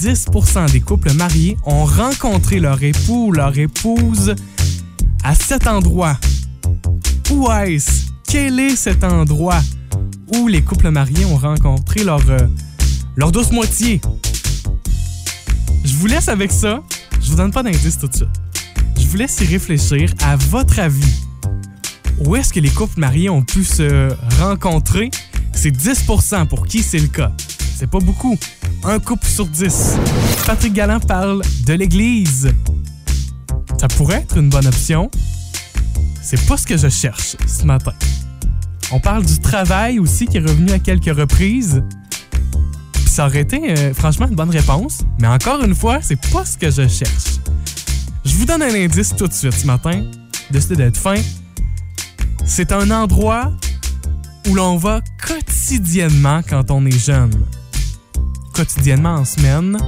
10% 0.00 0.70
des 0.70 0.80
couples 0.80 1.12
mariés 1.12 1.56
ont 1.66 1.84
rencontré 1.84 2.60
leur 2.60 2.80
époux 2.80 3.26
ou 3.28 3.32
leur 3.32 3.58
épouse 3.58 4.36
à 5.24 5.34
cet 5.34 5.66
endroit. 5.66 6.16
Où 7.32 7.50
est-ce? 7.50 8.06
Quel 8.28 8.60
est 8.60 8.76
cet 8.76 9.02
endroit 9.02 9.60
où 10.36 10.46
les 10.46 10.62
couples 10.62 10.90
mariés 10.90 11.24
ont 11.24 11.36
rencontré 11.36 12.04
leur, 12.04 12.20
euh, 12.30 12.38
leur 13.16 13.30
douce 13.30 13.52
moitié? 13.52 14.00
Je 15.84 15.94
vous 15.94 16.06
laisse 16.06 16.28
avec 16.28 16.50
ça. 16.50 16.82
Je 17.20 17.30
vous 17.30 17.36
donne 17.36 17.52
pas 17.52 17.62
d'indice 17.62 17.98
tout 17.98 18.08
de 18.08 18.14
suite. 18.14 18.28
Je 18.98 19.06
vous 19.06 19.16
laisse 19.16 19.40
y 19.40 19.46
réfléchir. 19.46 20.12
À 20.22 20.36
votre 20.36 20.78
avis, 20.78 21.14
où 22.24 22.36
est-ce 22.36 22.52
que 22.52 22.60
les 22.60 22.70
couples 22.70 22.98
mariés 22.98 23.30
ont 23.30 23.42
pu 23.42 23.64
se 23.64 24.12
rencontrer? 24.40 25.10
C'est 25.52 25.70
10% 25.70 26.48
pour 26.48 26.66
qui 26.66 26.82
c'est 26.82 26.98
le 26.98 27.06
cas. 27.06 27.32
C'est 27.76 27.88
pas 27.88 28.00
beaucoup. 28.00 28.36
Un 28.82 28.98
couple 28.98 29.26
sur 29.26 29.46
10. 29.46 29.96
Patrick 30.46 30.72
Galland 30.72 31.00
parle 31.00 31.42
de 31.66 31.74
l'Église. 31.74 32.52
Ça 33.78 33.88
pourrait 33.88 34.22
être 34.22 34.36
une 34.36 34.50
bonne 34.50 34.66
option. 34.66 35.10
C'est 36.22 36.44
pas 36.46 36.56
ce 36.56 36.66
que 36.66 36.76
je 36.76 36.88
cherche 36.88 37.36
ce 37.46 37.64
matin. 37.64 37.92
On 38.92 39.00
parle 39.00 39.24
du 39.24 39.40
travail 39.40 39.98
aussi 39.98 40.26
qui 40.26 40.36
est 40.36 40.40
revenu 40.40 40.72
à 40.72 40.78
quelques 40.78 41.16
reprises. 41.16 41.82
Ça 43.14 43.26
aurait 43.26 43.42
été 43.42 43.94
franchement 43.94 44.26
une 44.26 44.34
bonne 44.34 44.50
réponse. 44.50 45.04
Mais 45.20 45.28
encore 45.28 45.62
une 45.62 45.76
fois, 45.76 46.00
c'est 46.02 46.20
pas 46.32 46.44
ce 46.44 46.58
que 46.58 46.68
je 46.68 46.88
cherche. 46.88 47.38
Je 48.24 48.34
vous 48.34 48.44
donne 48.44 48.60
un 48.60 48.74
indice 48.74 49.14
tout 49.16 49.28
de 49.28 49.32
suite 49.32 49.52
ce 49.52 49.68
matin. 49.68 50.02
Décidez 50.50 50.74
d'être 50.74 50.96
fin. 50.96 51.14
C'est 52.44 52.72
un 52.72 52.90
endroit 52.90 53.52
où 54.48 54.56
l'on 54.56 54.76
va 54.78 55.00
quotidiennement 55.24 56.40
quand 56.42 56.72
on 56.72 56.84
est 56.86 56.98
jeune. 56.98 57.30
Quotidiennement 58.52 59.14
en 59.14 59.24
semaine. 59.24 59.78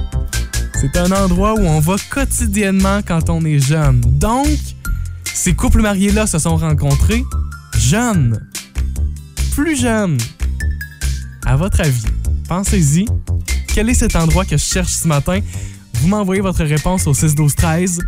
C'est 0.79 0.95
un 0.95 1.11
endroit 1.11 1.53
où 1.55 1.65
on 1.65 1.81
va 1.81 1.97
quotidiennement 2.09 3.01
quand 3.05 3.29
on 3.29 3.43
est 3.43 3.59
jeune. 3.59 3.99
Donc, 3.99 4.47
ces 5.25 5.53
couples 5.53 5.81
mariés-là 5.81 6.27
se 6.27 6.39
sont 6.39 6.55
rencontrés 6.55 7.25
jeunes. 7.77 8.39
Plus 9.51 9.75
jeunes. 9.75 10.17
À 11.45 11.57
votre 11.57 11.81
avis, 11.81 12.05
pensez-y. 12.47 13.05
Quel 13.73 13.89
est 13.89 13.93
cet 13.93 14.15
endroit 14.15 14.45
que 14.45 14.55
je 14.57 14.63
cherche 14.63 14.93
ce 14.93 15.07
matin? 15.07 15.39
Vous 15.95 16.07
m'envoyez 16.07 16.41
votre 16.41 16.63
réponse 16.63 17.05
au 17.07 17.13
6 17.13 17.35
12 17.35 17.55
13 17.55 17.99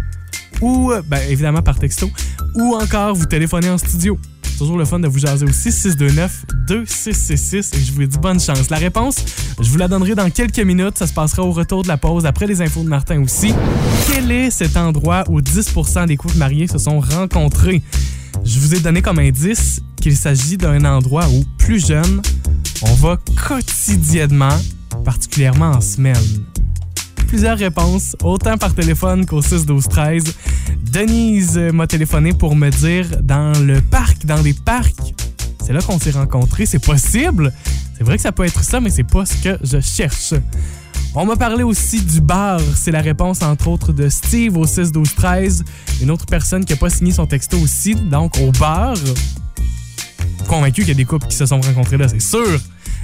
ou, 0.61 0.91
euh, 0.91 1.01
ben, 1.05 1.21
évidemment 1.29 1.61
par 1.61 1.77
texto, 1.79 2.09
ou 2.55 2.75
encore 2.75 3.15
vous 3.15 3.25
téléphonez 3.25 3.69
en 3.69 3.77
studio. 3.77 4.17
C'est 4.43 4.57
toujours 4.57 4.77
le 4.77 4.83
fun 4.85 4.99
de 4.99 5.07
vous 5.07 5.19
jaser 5.19 5.45
au 5.45 5.49
669-2666 5.49 7.75
et 7.75 7.79
je 7.79 7.93
vous 7.93 8.05
dis 8.05 8.17
bonne 8.17 8.41
chance. 8.41 8.69
La 8.69 8.75
réponse, 8.77 9.15
je 9.59 9.69
vous 9.69 9.77
la 9.77 9.87
donnerai 9.87 10.15
dans 10.15 10.29
quelques 10.29 10.59
minutes. 10.59 10.97
Ça 10.97 11.07
se 11.07 11.13
passera 11.13 11.43
au 11.43 11.51
retour 11.51 11.83
de 11.83 11.87
la 11.87 11.95
pause, 11.95 12.25
après 12.25 12.45
les 12.45 12.61
infos 12.61 12.83
de 12.83 12.89
Martin 12.89 13.23
aussi. 13.23 13.53
Quel 14.11 14.29
est 14.31 14.51
cet 14.51 14.75
endroit 14.75 15.23
où 15.29 15.39
10% 15.39 16.07
des 16.07 16.17
couples 16.17 16.37
mariés 16.37 16.67
se 16.67 16.77
sont 16.77 16.99
rencontrés? 16.99 17.81
Je 18.43 18.59
vous 18.59 18.75
ai 18.75 18.81
donné 18.81 19.01
comme 19.01 19.19
indice 19.19 19.79
qu'il 20.01 20.17
s'agit 20.17 20.57
d'un 20.57 20.83
endroit 20.83 21.29
où, 21.29 21.45
plus 21.57 21.85
jeune, 21.85 22.21
on 22.81 22.93
va 22.95 23.17
quotidiennement, 23.47 24.57
particulièrement 25.03 25.71
en 25.71 25.81
semaine. 25.81 26.15
Plusieurs 27.27 27.57
réponses, 27.57 28.15
autant 28.23 28.57
par 28.57 28.73
téléphone 28.73 29.25
qu'au 29.25 29.41
6 29.41 29.65
12 29.65 29.87
13. 29.87 30.23
Denise 30.91 31.57
m'a 31.57 31.87
téléphoné 31.87 32.33
pour 32.33 32.55
me 32.55 32.69
dire 32.69 33.21
dans 33.21 33.53
le 33.59 33.81
parc, 33.81 34.25
dans 34.25 34.41
les 34.41 34.53
parcs, 34.53 35.13
c'est 35.63 35.73
là 35.73 35.81
qu'on 35.81 35.99
s'est 35.99 36.11
rencontrés, 36.11 36.65
c'est 36.65 36.83
possible. 36.83 37.53
C'est 37.97 38.03
vrai 38.03 38.15
que 38.15 38.23
ça 38.23 38.31
peut 38.31 38.45
être 38.45 38.63
ça, 38.63 38.79
mais 38.79 38.89
c'est 38.89 39.03
pas 39.03 39.25
ce 39.25 39.35
que 39.35 39.57
je 39.61 39.79
cherche. 39.79 40.33
On 41.15 41.25
m'a 41.25 41.35
parlé 41.35 41.63
aussi 41.63 42.01
du 42.01 42.21
bar. 42.21 42.59
C'est 42.75 42.91
la 42.91 43.01
réponse, 43.01 43.41
entre 43.41 43.67
autres, 43.67 43.91
de 43.91 44.09
Steve 44.09 44.57
au 44.57 44.65
6 44.65 44.91
12 44.91 45.15
13 45.15 45.63
Une 46.01 46.11
autre 46.11 46.25
personne 46.25 46.65
qui 46.65 46.73
n'a 46.73 46.77
pas 46.77 46.89
signé 46.89 47.11
son 47.11 47.25
texto 47.25 47.57
aussi, 47.59 47.95
donc 47.95 48.37
au 48.37 48.51
bar. 48.53 48.95
Convaincu 50.47 50.81
qu'il 50.81 50.89
y 50.89 50.91
a 50.91 50.95
des 50.95 51.05
couples 51.05 51.27
qui 51.27 51.35
se 51.35 51.45
sont 51.45 51.59
rencontrés 51.61 51.97
là, 51.97 52.07
c'est 52.07 52.21
sûr. 52.21 52.59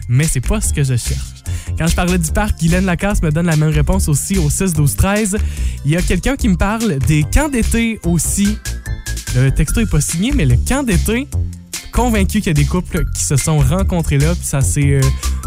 Mais 0.07 0.25
c'est 0.25 0.41
pas 0.41 0.61
ce 0.61 0.73
que 0.73 0.83
je 0.83 0.95
cherche. 0.95 1.43
Quand 1.77 1.87
je 1.87 1.95
parlais 1.95 2.17
du 2.17 2.31
parc, 2.31 2.59
Guylaine 2.59 2.85
Lacasse 2.85 3.21
me 3.21 3.31
donne 3.31 3.47
la 3.47 3.55
même 3.55 3.69
réponse 3.69 4.07
aussi 4.07 4.37
au 4.37 4.49
6 4.49 4.73
12 4.73 4.95
13 4.95 5.37
Il 5.85 5.91
y 5.91 5.97
a 5.97 6.01
quelqu'un 6.01 6.35
qui 6.35 6.47
me 6.47 6.55
parle 6.55 6.99
des 6.99 7.23
camps 7.23 7.49
d'été 7.49 7.99
aussi. 8.03 8.57
Le 9.35 9.49
texto 9.51 9.81
est 9.81 9.89
pas 9.89 10.01
signé, 10.01 10.31
mais 10.31 10.45
le 10.45 10.55
camp 10.55 10.83
d'été, 10.83 11.27
convaincu 11.91 12.39
qu'il 12.39 12.47
y 12.47 12.49
a 12.49 12.53
des 12.53 12.65
couples 12.65 13.03
qui 13.13 13.23
se 13.23 13.35
sont 13.35 13.57
rencontrés 13.57 14.17
là, 14.17 14.33
puis 14.35 14.45
ça 14.45 14.61
s'est 14.61 14.93
euh, 14.93 15.01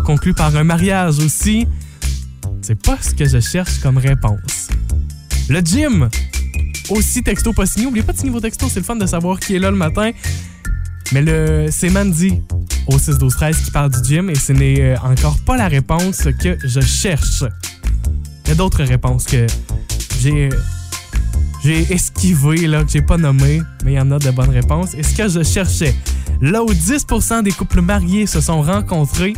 conclu 0.05 0.35
par 0.35 0.55
un 0.57 0.65
mariage 0.65 1.19
aussi. 1.19 1.67
C'est 2.63 2.81
pas 2.81 2.99
ce 3.01 3.15
que 3.15 3.27
je 3.27 3.41
cherche 3.41 3.79
comme 3.81 3.97
réponse. 3.97 4.69
Le 5.49 5.61
gym, 5.61 6.11
aussi 6.91 7.23
texto 7.23 7.53
pas 7.53 7.67
signé. 7.67 7.87
Oubliez 7.87 8.05
pas 8.05 8.13
de 8.13 8.19
signer 8.19 8.33
vos 8.33 8.41
textos, 8.41 8.71
c'est 8.73 8.81
le 8.81 8.85
fun 8.85 8.97
de 8.97 9.07
savoir 9.07 9.41
qui 9.41 9.57
est 9.57 9.59
là 9.59 9.71
le 9.71 9.77
matin. 9.77 10.11
Mais 11.13 11.23
le 11.23 11.69
c'est 11.71 11.91
Mandy 11.91 12.43
au 12.87 12.99
6 12.99 13.19
12 13.19 13.35
13 13.35 13.57
qui 13.65 13.71
parle 13.71 13.91
du 13.91 14.09
gym 14.09 14.31
et 14.31 14.35
ce 14.35 14.53
n'est 14.53 14.81
euh, 14.81 14.97
encore 15.03 15.39
pas 15.39 15.57
la 15.57 15.69
réponse 15.69 16.29
que 16.41 16.59
je 16.63 16.81
cherche. 16.81 17.45
Il 18.45 18.49
y 18.49 18.53
a 18.53 18.55
d'autres 18.55 18.85
réponses 18.85 19.25
que 19.25 19.47
j'ai 20.21 20.49
j'ai 21.65 21.93
esquivé 21.93 22.67
là 22.67 22.85
que 22.85 22.91
j'ai 22.91 23.03
pas 23.03 23.17
nommé, 23.17 23.63
mais 23.85 23.93
il 23.93 23.97
y 23.97 24.01
en 24.01 24.11
a 24.13 24.19
de 24.19 24.31
bonnes 24.31 24.51
réponses. 24.51 24.95
Et 24.95 25.03
ce 25.03 25.15
que 25.15 25.29
je 25.29 25.43
cherchais, 25.43 25.95
là 26.41 26.63
où 26.63 26.73
10% 26.73 27.43
des 27.43 27.53
couples 27.53 27.81
mariés 27.81 28.27
se 28.27 28.41
sont 28.41 28.63
rencontrés, 28.63 29.35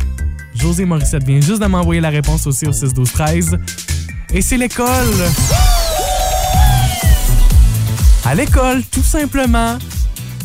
José 0.55 0.85
Morissette 0.85 1.23
vient 1.23 1.41
juste 1.41 1.61
de 1.61 1.67
m'envoyer 1.67 2.01
la 2.01 2.09
réponse 2.09 2.45
aussi 2.47 2.67
au 2.67 2.73
6 2.73 2.93
12 2.93 3.11
13 3.11 3.57
et 4.33 4.41
c'est 4.41 4.57
l'école. 4.57 4.87
À 8.23 8.35
l'école, 8.35 8.83
tout 8.91 9.03
simplement. 9.03 9.77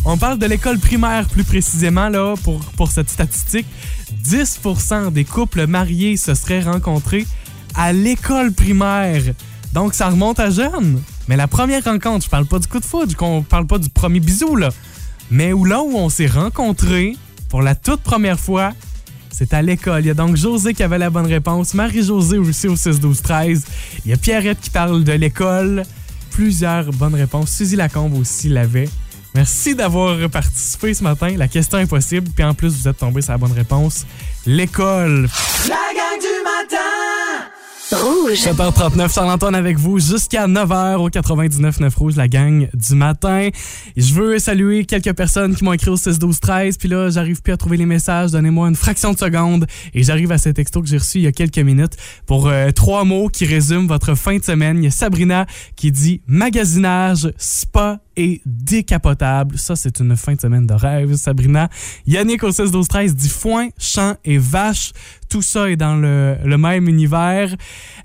On 0.08 0.16
parle 0.16 0.38
de 0.38 0.46
l'école 0.46 0.78
primaire 0.78 1.26
plus 1.26 1.42
précisément 1.42 2.08
là 2.08 2.36
pour, 2.44 2.92
cette 2.92 3.10
statistique. 3.10 3.66
10% 4.24 5.12
des 5.12 5.24
couples 5.24 5.66
mariés 5.66 6.16
se 6.16 6.32
seraient 6.36 6.62
rencontrés 6.62 7.26
à 7.74 7.92
l'école 7.92 8.52
primaire. 8.52 9.20
Donc 9.72 9.94
ça 9.94 10.08
remonte 10.08 10.38
à 10.38 10.48
jeune. 10.48 11.02
Mais 11.26 11.34
la 11.34 11.48
première 11.48 11.82
rencontre, 11.82 12.24
je 12.24 12.30
parle 12.30 12.46
pas 12.46 12.60
du 12.60 12.68
coup 12.68 12.78
de 12.78 12.84
foot, 12.84 13.10
je 13.10 13.42
parle 13.42 13.66
pas 13.66 13.78
du 13.78 13.88
premier 13.88 14.20
bisou 14.20 14.54
là. 14.54 14.68
Mais 15.28 15.52
où 15.52 15.64
là 15.64 15.82
où 15.82 15.96
on 15.96 16.08
s'est 16.08 16.28
rencontrés 16.28 17.16
pour 17.48 17.60
la 17.60 17.74
toute 17.74 18.00
première 18.00 18.38
fois, 18.38 18.74
c'est 19.30 19.52
à 19.54 19.60
l'école. 19.60 20.02
Il 20.02 20.06
y 20.06 20.10
a 20.10 20.14
donc 20.14 20.36
José 20.36 20.72
qui 20.72 20.84
avait 20.84 20.98
la 20.98 21.10
bonne 21.10 21.26
réponse, 21.26 21.74
Marie-Josée 21.74 22.38
aussi 22.38 22.68
au 22.68 22.76
6-12-13. 22.76 23.64
Il 24.04 24.12
y 24.12 24.14
a 24.14 24.16
Pierrette 24.16 24.60
qui 24.60 24.70
parle 24.70 25.02
de 25.02 25.12
l'école. 25.12 25.82
Plusieurs 26.30 26.92
bonnes 26.92 27.16
réponses. 27.16 27.50
Suzy 27.50 27.74
Lacombe 27.74 28.16
aussi 28.16 28.48
l'avait. 28.48 28.88
Merci 29.36 29.74
d'avoir 29.74 30.30
participé 30.30 30.94
ce 30.94 31.04
matin. 31.04 31.28
La 31.36 31.46
question 31.46 31.78
est 31.78 31.86
possible. 31.86 32.26
Puis 32.34 32.42
en 32.42 32.54
plus, 32.54 32.68
vous 32.68 32.88
êtes 32.88 32.96
tombé 32.96 33.20
sur 33.20 33.32
la 33.32 33.38
bonne 33.38 33.52
réponse. 33.52 34.06
L'école. 34.46 35.28
La 35.68 35.74
gang 35.94 36.18
du 36.18 36.42
matin! 36.42 36.76
Rouge. 37.92 38.38
7h39, 38.38 39.14
Charles-Antoine 39.14 39.54
avec 39.54 39.76
vous 39.76 39.98
jusqu'à 39.98 40.48
9h 40.48 40.96
au 40.96 41.10
99.9 41.10 41.94
Rouge, 41.94 42.16
la 42.16 42.28
gang 42.28 42.66
du 42.72 42.94
matin. 42.94 43.50
Et 43.94 44.00
je 44.00 44.14
veux 44.14 44.38
saluer 44.38 44.86
quelques 44.86 45.12
personnes 45.12 45.54
qui 45.54 45.62
m'ont 45.62 45.74
écrit 45.74 45.90
au 45.90 45.96
6 45.98 46.18
12 46.18 46.40
13 46.40 46.78
puis 46.78 46.88
là, 46.88 47.10
j'arrive 47.10 47.42
plus 47.42 47.52
à 47.52 47.58
trouver 47.58 47.76
les 47.76 47.86
messages. 47.86 48.32
Donnez-moi 48.32 48.68
une 48.68 48.74
fraction 48.74 49.12
de 49.12 49.18
seconde 49.18 49.66
et 49.92 50.02
j'arrive 50.02 50.32
à 50.32 50.38
ce 50.38 50.48
texto 50.48 50.80
que 50.80 50.88
j'ai 50.88 50.98
reçu 50.98 51.18
il 51.18 51.24
y 51.24 51.28
a 51.28 51.32
quelques 51.32 51.58
minutes 51.58 51.96
pour 52.24 52.48
euh, 52.48 52.70
trois 52.70 53.04
mots 53.04 53.28
qui 53.28 53.44
résument 53.44 53.86
votre 53.86 54.14
fin 54.14 54.38
de 54.38 54.42
semaine. 54.42 54.78
Il 54.78 54.84
y 54.84 54.88
a 54.88 54.90
Sabrina 54.90 55.46
qui 55.76 55.92
dit 55.92 56.22
magasinage, 56.26 57.30
spa 57.36 58.00
et 58.16 58.40
décapotable. 58.44 59.58
Ça, 59.58 59.76
c'est 59.76 60.00
une 60.00 60.16
fin 60.16 60.34
de 60.34 60.40
semaine 60.40 60.66
de 60.66 60.74
rêve, 60.74 61.14
Sabrina. 61.16 61.68
Yannick 62.06 62.42
au 62.42 62.52
16 62.52 62.70
12 62.70 62.88
13 62.88 63.14
dit 63.14 63.28
foin, 63.28 63.68
champ 63.78 64.14
et 64.24 64.38
vache. 64.38 64.92
Tout 65.28 65.42
ça 65.42 65.68
est 65.68 65.76
dans 65.76 65.96
le, 65.96 66.36
le 66.44 66.56
même 66.56 66.88
univers. 66.88 67.54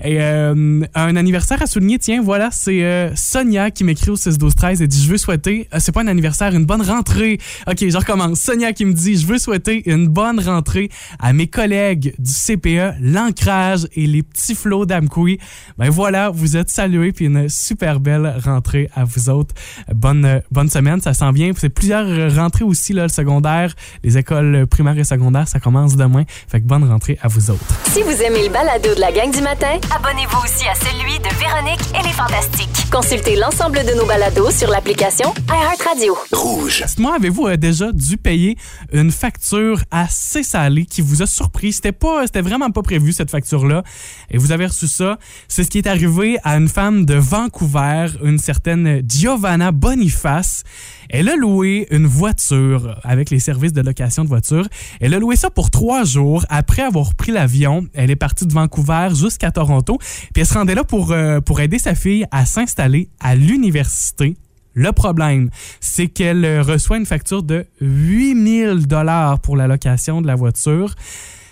Et 0.04 0.18
euh, 0.20 0.82
un 0.96 1.16
anniversaire 1.16 1.62
à 1.62 1.68
souligner, 1.68 2.00
tiens, 2.00 2.22
voilà, 2.22 2.50
c'est 2.52 2.84
euh, 2.84 3.16
Sonia 3.16 3.70
qui 3.70 3.84
m'écrit 3.84 4.10
au 4.10 4.16
16 4.16 4.38
12 4.40 4.56
13 4.56 4.82
et 4.82 4.88
dit 4.88 5.04
je 5.04 5.10
veux 5.10 5.18
souhaiter, 5.18 5.68
euh, 5.74 5.78
c'est 5.80 5.92
pas 5.92 6.02
un 6.02 6.08
anniversaire, 6.08 6.56
une 6.56 6.66
bonne 6.66 6.82
rentrée. 6.82 7.40
OK, 7.68 7.78
je 7.88 7.96
recommence. 7.98 8.40
Sonia 8.40 8.74
qui 8.74 8.86
me 8.86 8.94
dit 8.94 9.18
je 9.18 9.28
veux 9.28 9.38
souhaiter 9.38 9.90
une 9.90 10.08
bonne 10.08 10.40
rentrée 10.40 10.90
à 11.20 11.32
mes 11.34 11.48
collègues 11.48 12.16
du 12.18 12.32
CPE, 12.32 12.96
l'ancrage 13.02 13.88
et 13.94 14.08
les 14.08 14.24
petits 14.24 14.56
flots 14.56 14.86
d'Amkoui. 14.86 15.38
Ben 15.78 15.90
voilà, 15.90 16.32
vous 16.32 16.58
êtes 16.58 16.70
salués 16.70 17.12
puis 17.12 17.26
une 17.26 17.50
super 17.50 18.00
belle 18.00 18.36
rentrée 18.44 18.90
à 18.96 19.04
vous 19.04 19.30
autres. 19.30 19.54
Bonne 20.02 20.26
euh, 20.26 20.40
bonne 20.50 20.70
semaine, 20.70 21.00
ça 21.00 21.14
s'en 21.14 21.32
vient. 21.32 21.52
C'est 21.56 21.70
plusieurs 21.70 22.36
rentrées 22.36 22.64
aussi 22.64 22.92
là, 22.92 23.04
le 23.04 23.10
secondaire, 23.10 23.76
les 24.04 24.18
écoles 24.18 24.66
primaires 24.66 24.98
et 24.98 25.04
secondaires, 25.04 25.48
ça 25.48 25.60
commence 25.60 25.96
demain. 25.96 26.24
Fait 26.48 26.60
que 26.60 26.66
bonne 26.66 26.84
rentrée 26.84 27.20
à 27.22 27.28
vous 27.28 27.52
autres. 27.52 27.64
Si 27.92 28.02
vous 28.02 28.22
aimez 28.24 28.48
le 28.48 28.52
balado 28.52 28.96
de 28.96 29.00
la 29.00 29.12
gang 29.12 29.32
du 29.32 29.42
matin, 29.42 29.80
abonnez-vous 29.96 30.40
aussi 30.44 30.68
à 30.68 30.74
celui 30.74 31.20
de 31.20 31.30
Véronique 31.40 31.82
et 32.00 32.04
les 32.04 32.14
Fantastiques. 32.14 32.90
Consultez 32.92 33.36
l'ensemble 33.36 33.80
de 33.86 33.96
nos 33.96 34.08
balados 34.08 34.50
sur 34.50 34.70
l'application 34.70 35.34
iHeartRadio. 35.48 36.18
Rouge. 36.32 36.84
Dites-moi, 36.88 37.16
avez-vous 37.16 37.48
euh, 37.48 37.58
déjà 37.58 37.92
dû 37.92 38.18
payer 38.18 38.58
une 38.92 39.12
facture 39.12 39.84
assez 39.92 40.42
salée 40.42 40.86
qui 40.86 41.02
vous 41.02 41.22
a 41.22 41.28
surpris? 41.28 41.74
C'était 41.74 41.92
pas, 41.92 42.26
c'était 42.26 42.42
vraiment 42.42 42.72
pas 42.72 42.82
prévu 42.82 43.14
cette 43.14 43.30
facture-là. 43.30 43.84
Et 44.32 44.38
vous 44.38 44.52
avez 44.52 44.66
reçu 44.66 44.88
ça. 44.88 45.20
C'est 45.48 45.64
ce 45.64 45.70
qui 45.70 45.78
est 45.78 45.88
arrivé 45.88 46.40
à 46.44 46.58
une 46.58 46.68
femme 46.68 47.06
de 47.06 47.14
Vancouver, 47.14 48.08
une 48.24 48.40
certaine 48.40 49.02
Giovanna 49.08 49.72
Boniface. 49.92 50.64
Elle 51.10 51.28
a 51.28 51.36
loué 51.36 51.86
une 51.92 52.08
voiture 52.08 52.98
avec 53.04 53.30
les 53.30 53.40
services 53.40 53.74
de 53.74 53.82
location 53.82 54.24
de 54.24 54.30
voiture. 54.30 54.66
Elle 55.02 55.14
a 55.14 55.20
loué 55.20 55.36
ça 55.36 55.50
pour 55.50 55.70
trois 55.70 56.06
jours. 56.06 56.46
Après 56.48 56.82
avoir 56.82 57.14
pris 57.14 57.34
l'avion, 57.34 57.86
elle 57.94 58.10
est 58.10 58.16
partie 58.16 58.46
de 58.46 58.54
Vancouver 58.54 59.10
jusqu'à 59.14 59.52
Toronto. 59.52 59.98
Puis 60.34 60.40
elle 60.40 60.46
se 60.46 60.54
rendait 60.54 60.76
là 60.76 60.86
pour, 60.86 61.12
euh, 61.12 61.42
aider 61.60 61.78
sa 61.78 61.94
fille 61.94 62.26
à 62.32 62.46
s'installer 62.46 63.10
à 63.20 63.36
l'université. 63.36 64.38
Le 64.76 64.94
problème, 64.94 65.50
c'est 65.82 66.08
qu'elle 66.08 66.46
euh, 66.46 66.62
reçoit 66.62 66.96
une 66.96 67.06
facture 67.06 67.44
de 67.44 67.66
8000 67.82 68.88
dollars 68.88 69.40
pour 69.42 69.58
la 69.58 69.68
location 69.68 70.22
de 70.22 70.28
la 70.28 70.36
voiture. 70.36 70.96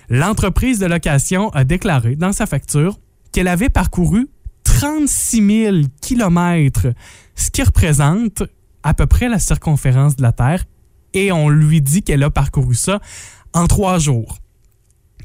L'entreprise 0.10 0.80
de 0.80 0.86
location 0.86 1.50
a 1.50 1.66
déclaré 1.66 2.16
dans 2.16 2.32
sa 2.32 2.46
facture 2.46 3.00
qu'elle 3.34 3.50
avait 3.50 3.68
parcouru 3.68 4.30
36 4.64 5.64
000 5.64 5.78
kilomètres, 6.02 6.88
ce 7.40 7.50
qui 7.52 7.64
représente 7.64 8.44
à 8.84 8.94
peu 8.94 9.08
près 9.08 9.30
la 9.30 9.40
circonférence 9.40 10.16
de 10.16 10.22
la 10.22 10.32
Terre, 10.32 10.66
et 11.14 11.32
on 11.32 11.50
lui 11.50 11.82
dit 11.82 12.04
qu'elle 12.04 12.24
a 12.24 12.30
parcouru 12.30 12.76
ça 12.76 13.00
en 13.54 13.66
trois 13.68 13.98
jours. 14.00 14.38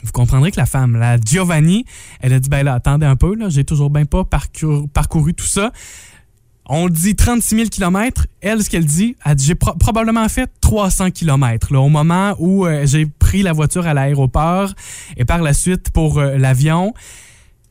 Vous 0.02 0.12
comprendrez 0.12 0.50
que 0.50 0.56
la 0.58 0.66
femme, 0.66 0.96
la 0.96 1.18
Giovanni, 1.18 1.84
elle 2.20 2.32
a 2.34 2.40
dit, 2.40 2.48
ben 2.48 2.62
là, 2.62 2.74
attendez 2.74 3.06
un 3.06 3.16
peu, 3.16 3.34
là, 3.34 3.48
j'ai 3.48 3.64
toujours 3.64 3.90
bien 3.90 4.04
pas 4.04 4.24
parcouru, 4.24 5.34
tout 5.34 5.44
ça. 5.46 5.72
On 6.66 6.88
dit 6.88 7.14
36 7.14 7.56
000 7.56 7.68
km. 7.68 8.26
Elle, 8.40 8.62
ce 8.64 8.70
qu'elle 8.70 8.86
dit, 8.86 9.16
elle 9.24 9.34
dit, 9.34 9.44
j'ai 9.44 9.54
pro- 9.54 9.74
probablement 9.74 10.26
fait 10.30 10.50
300 10.62 11.10
km 11.10 11.74
au 11.76 11.88
moment 11.90 12.34
où 12.38 12.64
euh, 12.66 12.86
j'ai 12.86 13.04
pris 13.06 13.42
la 13.42 13.52
voiture 13.52 13.86
à 13.86 13.92
l'aéroport 13.92 14.72
et 15.18 15.26
par 15.26 15.42
la 15.42 15.52
suite 15.52 15.90
pour 15.90 16.18
euh, 16.18 16.38
l'avion. 16.38 16.94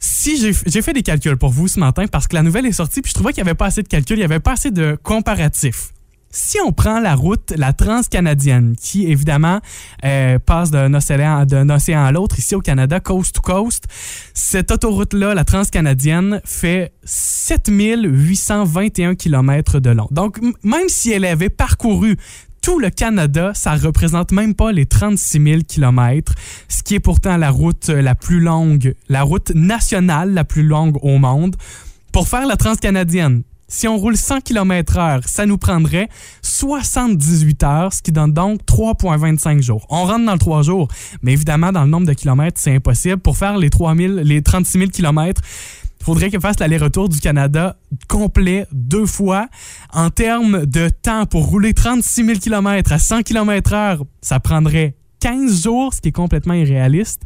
Si 0.06 0.38
j'ai 0.38 0.82
fait 0.82 0.92
des 0.92 1.02
calculs 1.02 1.38
pour 1.38 1.52
vous 1.52 1.70
ce 1.70 1.80
matin 1.80 2.08
parce 2.08 2.28
que 2.28 2.36
la 2.36 2.44
nouvelle 2.44 2.66
est 2.66 2.74
sortie 2.74 3.02
puis 3.02 3.10
je 3.10 3.14
trouvais 3.14 3.32
qu'il 3.32 3.42
n'y 3.42 3.48
avait 3.48 3.56
pas 3.56 3.68
assez 3.68 3.84
de 3.84 3.88
calculs, 3.88 4.18
il 4.18 4.20
n'y 4.20 4.26
avait 4.26 4.42
pas 4.42 4.52
assez 4.52 4.70
de 4.70 4.98
comparatifs. 5.02 5.94
Si 6.30 6.60
on 6.60 6.74
prend 6.74 7.00
la 7.00 7.16
route, 7.16 7.54
la 7.56 7.72
transcanadienne, 7.72 8.76
qui 8.76 9.10
évidemment 9.10 9.62
euh, 10.04 10.40
passe 10.40 10.72
d'un 10.72 10.94
océan, 10.94 11.46
d'un 11.46 11.70
océan 11.70 12.04
à 12.04 12.12
l'autre, 12.12 12.38
ici 12.38 12.54
au 12.54 12.60
Canada, 12.60 13.00
coast 13.00 13.36
to 13.36 13.42
coast, 13.42 13.86
cette 14.34 14.72
autoroute-là, 14.72 15.36
la 15.36 15.46
transcanadienne, 15.46 16.42
fait 16.44 16.92
7821 17.06 19.16
km 19.16 19.80
de 19.80 19.92
long. 19.92 20.10
Donc, 20.12 20.38
même 20.64 20.90
si 20.90 21.14
elle 21.14 21.24
avait 21.24 21.50
parcouru 21.50 22.18
tout 22.64 22.80
le 22.80 22.90
Canada, 22.90 23.52
ça 23.54 23.76
représente 23.76 24.32
même 24.32 24.56
pas 24.56 24.72
les 24.72 24.86
36 24.86 25.44
000 25.44 25.62
km, 25.68 26.34
ce 26.70 26.82
qui 26.82 26.96
est 26.96 27.00
pourtant 27.02 27.36
la 27.36 27.52
route 27.52 27.90
la 27.90 28.16
plus 28.16 28.40
longue, 28.40 28.96
la 29.10 29.22
route 29.22 29.52
nationale 29.54 30.34
la 30.34 30.46
plus 30.46 30.64
longue 30.64 30.98
au 31.04 31.18
monde. 31.18 31.58
Pour 32.14 32.30
faire 32.30 32.48
la 32.48 32.56
transcanadienne, 32.56 33.44
si 33.68 33.88
on 33.88 33.98
roule 33.98 34.16
100 34.16 34.42
km 34.42 34.98
heure, 34.98 35.22
ça 35.26 35.46
nous 35.46 35.58
prendrait 35.58 36.08
78 36.42 37.64
heures, 37.64 37.92
ce 37.92 38.02
qui 38.02 38.14
donne 38.14 38.32
donc 38.32 38.62
3,25 38.66 39.62
jours. 39.62 39.86
On 39.90 40.06
rentre 40.06 40.26
dans 40.26 40.34
le 40.34 40.40
3 40.40 40.62
jours, 40.62 40.88
mais 41.22 41.34
évidemment, 41.34 41.74
dans 41.74 41.84
le 41.84 41.90
nombre 41.90 42.08
de 42.08 42.14
kilomètres, 42.14 42.62
c'est 42.62 42.74
impossible. 42.74 43.18
Pour 43.18 43.36
faire 43.36 43.58
les, 43.58 43.70
3000, 43.70 44.22
les 44.24 44.42
36 44.42 44.78
000 44.80 44.92
km, 44.92 45.42
il 45.83 45.83
faudrait 46.04 46.30
qu'elle 46.30 46.42
fasse 46.42 46.60
l'aller-retour 46.60 47.10
du 47.10 47.20
Canada 47.20 47.78
complet 48.08 48.68
deux 48.72 49.06
fois. 49.06 49.48
En 49.92 50.10
termes 50.10 50.66
de 50.66 50.90
temps 50.90 51.26
pour 51.26 51.48
rouler 51.48 51.74
36 51.74 52.26
000 52.26 52.40
km 52.40 52.92
à 52.92 53.00
100 53.00 53.24
km 53.24 53.74
heure, 53.74 54.04
ça 54.22 54.40
prendrait 54.40 54.96
15 55.20 55.64
jours, 55.64 55.94
ce 55.94 56.02
qui 56.02 56.10
est 56.10 56.14
complètement 56.14 56.54
irréaliste. 56.54 57.24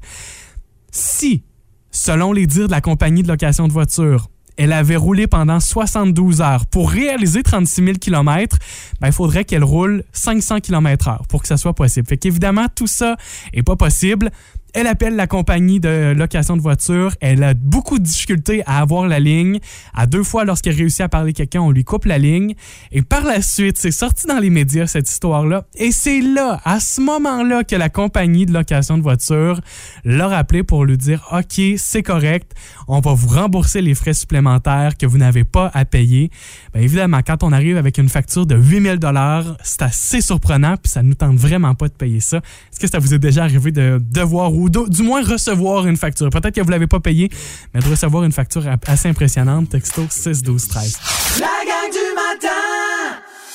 Si, 0.91 1.43
selon 1.91 2.31
les 2.33 2.47
dires 2.47 2.67
de 2.67 2.71
la 2.71 2.81
compagnie 2.81 3.23
de 3.23 3.27
location 3.27 3.67
de 3.67 3.73
voiture, 3.73 4.29
elle 4.57 4.73
avait 4.73 4.95
roulé 4.95 5.27
pendant 5.27 5.59
72 5.59 6.41
heures. 6.41 6.65
Pour 6.65 6.89
réaliser 6.89 7.43
36 7.43 7.83
000 7.83 7.97
km, 7.99 8.57
il 9.05 9.11
faudrait 9.11 9.45
qu'elle 9.45 9.63
roule 9.63 10.03
500 10.13 10.59
km 10.59 11.07
heure 11.07 11.23
pour 11.29 11.41
que 11.41 11.47
ça 11.47 11.57
soit 11.57 11.73
possible. 11.73 12.07
Fait 12.07 12.17
qu'évidemment, 12.17 12.65
tout 12.73 12.87
ça 12.87 13.17
est 13.53 13.63
pas 13.63 13.75
possible. 13.75 14.31
Elle 14.73 14.87
appelle 14.87 15.15
la 15.15 15.27
compagnie 15.27 15.79
de 15.79 16.13
location 16.15 16.57
de 16.57 16.61
voiture. 16.61 17.15
Elle 17.21 17.43
a 17.43 17.53
beaucoup 17.53 17.99
de 17.99 18.03
difficultés 18.03 18.63
à 18.65 18.79
avoir 18.79 19.07
la 19.07 19.19
ligne. 19.19 19.59
À 19.93 20.05
deux 20.05 20.23
fois, 20.23 20.45
lorsqu'elle 20.45 20.75
réussit 20.75 21.01
à 21.01 21.09
parler 21.09 21.33
quelqu'un, 21.33 21.61
on 21.61 21.71
lui 21.71 21.83
coupe 21.83 22.05
la 22.05 22.17
ligne. 22.17 22.53
Et 22.91 23.01
par 23.01 23.23
la 23.23 23.41
suite, 23.41 23.77
c'est 23.77 23.91
sorti 23.91 24.27
dans 24.27 24.39
les 24.39 24.49
médias, 24.49 24.87
cette 24.87 25.09
histoire-là. 25.09 25.65
Et 25.75 25.91
c'est 25.91 26.21
là, 26.21 26.59
à 26.65 26.79
ce 26.79 27.01
moment-là, 27.01 27.63
que 27.63 27.75
la 27.75 27.89
compagnie 27.89 28.45
de 28.45 28.53
location 28.53 28.97
de 28.97 29.03
voiture 29.03 29.61
l'a 30.03 30.27
rappelé 30.27 30.63
pour 30.63 30.85
lui 30.85 30.97
dire, 30.97 31.27
OK, 31.31 31.61
c'est 31.77 32.03
correct. 32.03 32.51
On 32.87 32.99
va 32.99 33.13
vous 33.13 33.27
rembourser 33.27 33.81
les 33.81 33.95
frais 33.95 34.13
supplémentaires 34.13 34.97
que 34.97 35.05
vous 35.05 35.17
n'avez 35.17 35.43
pas 35.43 35.71
à 35.73 35.85
payer. 35.85 36.29
Bien 36.73 36.83
évidemment, 36.83 37.21
quand 37.25 37.43
on 37.43 37.51
arrive 37.51 37.77
avec 37.77 37.97
une 37.97 38.09
facture 38.09 38.45
de 38.45 38.55
8000 38.55 38.97
dollars, 38.97 39.57
c'est 39.63 39.81
assez 39.81 40.21
surprenant 40.21 40.75
puis 40.77 40.91
ça 40.91 41.03
nous 41.03 41.13
tente 41.13 41.37
vraiment 41.37 41.75
pas 41.75 41.87
de 41.87 41.93
payer 41.93 42.19
ça. 42.19 42.37
Est-ce 42.37 42.79
que 42.79 42.87
ça 42.87 42.99
vous 42.99 43.13
est 43.13 43.19
déjà 43.19 43.43
arrivé 43.43 43.71
de 43.71 43.99
devoir 44.01 44.53
ou 44.57 44.69
du 44.69 45.03
moins 45.03 45.23
recevoir 45.23 45.87
une 45.87 45.97
facture. 45.97 46.29
Peut-être 46.29 46.55
que 46.55 46.61
vous 46.61 46.67
ne 46.67 46.71
l'avez 46.71 46.87
pas 46.87 46.99
payé, 46.99 47.29
mais 47.73 47.79
de 47.79 47.87
recevoir 47.87 48.23
une 48.23 48.31
facture 48.31 48.63
assez 48.85 49.09
impressionnante. 49.09 49.69
Texto 49.69 50.03
6 50.09 50.43
12 50.43 50.67
13. 50.67 50.97
La 51.39 51.45
gang 51.45 51.91
du 51.91 52.15
matin! 52.15 52.47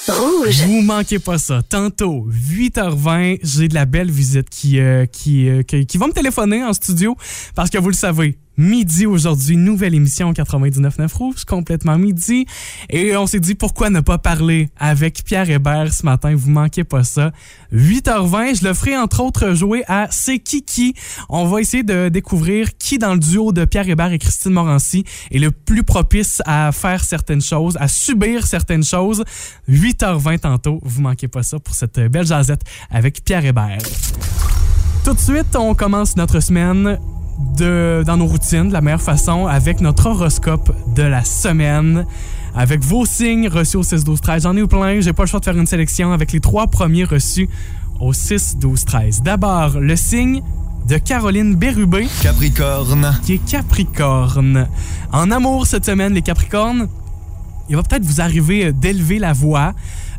Rouge. 0.08 0.62
Vous 0.66 0.82
manquez 0.82 1.20
pas 1.20 1.38
ça. 1.38 1.62
Tantôt, 1.62 2.26
8h20, 2.30 3.38
j'ai 3.42 3.68
de 3.68 3.74
la 3.74 3.84
belle 3.84 4.10
visite 4.10 4.50
qui, 4.50 4.80
euh, 4.80 5.06
qui, 5.06 5.48
euh, 5.48 5.62
qui, 5.62 5.86
qui 5.86 5.96
va 5.96 6.08
me 6.08 6.12
téléphoner 6.12 6.64
en 6.64 6.72
studio 6.72 7.16
parce 7.54 7.70
que 7.70 7.78
vous 7.78 7.88
le 7.88 7.94
savez, 7.94 8.36
midi 8.56 9.06
aujourd'hui, 9.06 9.56
nouvelle 9.56 9.94
émission 9.94 10.32
99.9 10.32 11.14
Rouge, 11.14 11.44
complètement 11.44 11.98
midi. 11.98 12.46
Et 12.90 13.16
on 13.16 13.26
s'est 13.26 13.40
dit 13.40 13.54
pourquoi 13.54 13.90
ne 13.90 14.00
pas 14.00 14.18
parler 14.18 14.70
avec 14.78 15.24
Pierre 15.24 15.48
Hébert 15.48 15.92
ce 15.92 16.04
matin, 16.04 16.34
vous 16.34 16.50
manquez 16.50 16.84
pas 16.84 17.04
ça. 17.04 17.32
8h20, 17.72 18.60
je 18.60 18.68
le 18.68 18.74
ferai 18.74 18.96
entre 18.96 19.22
autres 19.22 19.54
jouer 19.54 19.84
à 19.88 20.08
C'est 20.10 20.38
qui 20.38 20.62
qui? 20.62 20.94
On 21.28 21.46
va 21.46 21.60
essayer 21.60 21.82
de 21.82 22.08
découvrir 22.08 22.76
qui 22.76 22.98
dans 22.98 23.14
le 23.14 23.20
duo 23.20 23.52
de 23.52 23.64
Pierre 23.64 23.88
Hébert 23.88 24.12
et 24.12 24.18
Christine 24.18 24.52
Morancy 24.52 25.04
est 25.30 25.38
le 25.38 25.50
plus 25.50 25.82
propice 25.82 26.42
à 26.44 26.72
faire 26.72 27.02
certaines 27.04 27.42
choses, 27.42 27.76
à 27.80 27.88
subir 27.88 28.46
certaines 28.46 28.84
choses. 28.84 29.24
8h20 29.68 30.40
tantôt, 30.40 30.78
vous 30.82 31.00
manquez 31.00 31.28
pas 31.28 31.42
ça 31.42 31.58
pour 31.58 31.74
cette 31.74 31.98
belle 31.98 32.26
jazette 32.26 32.62
avec 32.90 33.24
Pierre 33.24 33.44
Hébert. 33.44 33.78
Tout 35.04 35.14
de 35.14 35.18
suite, 35.18 35.56
on 35.56 35.74
commence 35.74 36.16
notre 36.16 36.38
semaine 36.40 36.98
de, 37.56 38.02
dans 38.06 38.16
nos 38.16 38.26
routines 38.26 38.68
de 38.68 38.72
la 38.72 38.80
meilleure 38.80 39.02
façon 39.02 39.46
avec 39.46 39.80
notre 39.80 40.06
horoscope 40.06 40.74
de 40.94 41.02
la 41.02 41.24
semaine. 41.24 42.06
Avec 42.54 42.82
vos 42.82 43.06
signes 43.06 43.48
reçus 43.48 43.78
au 43.78 43.82
6, 43.82 44.04
12, 44.04 44.20
13. 44.20 44.42
J'en 44.42 44.56
ai 44.56 44.60
eu 44.60 44.66
plein. 44.66 45.00
J'ai 45.00 45.12
pas 45.12 45.22
le 45.22 45.28
choix 45.28 45.40
de 45.40 45.44
faire 45.44 45.56
une 45.56 45.66
sélection 45.66 46.12
avec 46.12 46.32
les 46.32 46.40
trois 46.40 46.66
premiers 46.66 47.04
reçus 47.04 47.48
au 47.98 48.12
6, 48.12 48.58
12, 48.58 48.84
13. 48.84 49.22
D'abord, 49.22 49.80
le 49.80 49.96
signe 49.96 50.42
de 50.86 50.98
Caroline 50.98 51.54
Bérubé. 51.54 52.08
Capricorne. 52.22 53.18
Qui 53.24 53.34
est 53.34 53.44
Capricorne. 53.50 54.68
En 55.12 55.30
amour 55.30 55.66
cette 55.66 55.86
semaine, 55.86 56.12
les 56.12 56.22
Capricornes, 56.22 56.88
il 57.68 57.76
va 57.76 57.82
peut-être 57.82 58.04
vous 58.04 58.20
arriver 58.20 58.72
d'élever 58.72 59.18
la 59.18 59.32
voix, 59.32 59.72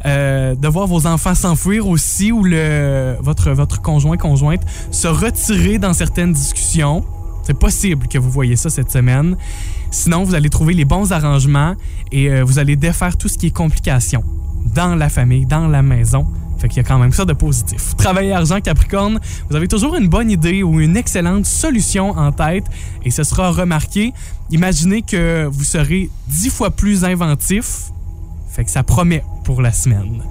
euh, 0.06 0.56
de 0.56 0.68
voir 0.68 0.88
vos 0.88 1.08
enfants 1.08 1.36
s'enfuir 1.36 1.88
aussi 1.88 2.32
ou 2.32 2.44
le, 2.44 3.16
votre, 3.22 3.52
votre 3.52 3.82
conjoint, 3.82 4.18
conjointe 4.18 4.62
se 4.92 5.08
retirer 5.08 5.78
dans 5.78 5.94
certaines 5.94 6.34
discussions. 6.34 7.06
C'est 7.44 7.58
possible 7.58 8.08
que 8.08 8.18
vous 8.18 8.30
voyez 8.30 8.56
ça 8.56 8.70
cette 8.70 8.92
semaine. 8.92 9.38
Sinon, 9.92 10.24
vous 10.24 10.36
allez 10.36 10.50
trouver 10.50 10.74
les 10.74 10.86
bons 10.86 11.12
arrangements 11.12 11.76
et 12.12 12.30
euh, 12.30 12.44
vous 12.44 12.60
allez 12.60 12.76
défaire 12.76 13.18
tout 13.18 13.28
ce 13.28 13.38
qui 13.38 13.48
est 13.48 13.52
complications 13.52 14.24
dans 14.74 14.96
la 14.96 15.10
famille, 15.10 15.46
dans 15.46 15.68
la 15.68 15.82
maison. 15.82 16.26
Fait 16.58 16.70
qu'il 16.70 16.78
y 16.78 16.86
a 16.86 16.88
quand 16.88 17.00
même 17.00 17.12
ça 17.12 17.26
de 17.26 17.34
positif. 17.34 17.96
Travail 17.98 18.32
argent 18.32 18.62
Capricorne, 18.62 19.20
vous 19.50 19.56
avez 19.56 19.68
toujours 19.68 19.96
une 19.96 20.08
bonne 20.08 20.32
idée 20.32 20.64
ou 20.64 20.80
une 20.80 20.96
excellente 20.96 21.46
solution 21.46 22.12
en 22.12 22.32
tête 22.32 22.66
et 23.04 23.12
ce 23.12 23.24
sera 23.24 23.52
remarqué. 23.52 24.14
Imaginez 24.50 25.02
que 25.02 25.46
vous 25.52 25.64
serez 25.64 26.10
dix 26.30 26.50
fois 26.50 26.72
plus 26.72 27.04
inventif. 27.04 27.92
Fait 28.50 28.64
que 28.64 28.72
ça 28.72 28.84
promet 28.84 29.24
pour 29.44 29.62
la 29.62 29.72
semaine. 29.72 30.24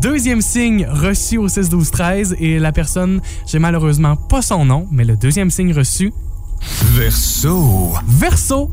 Deuxième 0.00 0.40
signe 0.40 0.86
reçu 0.86 1.38
au 1.38 1.48
6 1.48 1.68
12 1.68 1.90
13 1.90 2.36
et 2.38 2.58
la 2.58 2.72
personne, 2.72 3.20
j'ai 3.46 3.58
malheureusement 3.58 4.16
pas 4.16 4.42
son 4.42 4.64
nom, 4.64 4.86
mais 4.90 5.04
le 5.04 5.16
deuxième 5.16 5.50
signe 5.50 5.72
reçu 5.72 6.12
Verso. 6.94 7.92
Verso, 8.06 8.70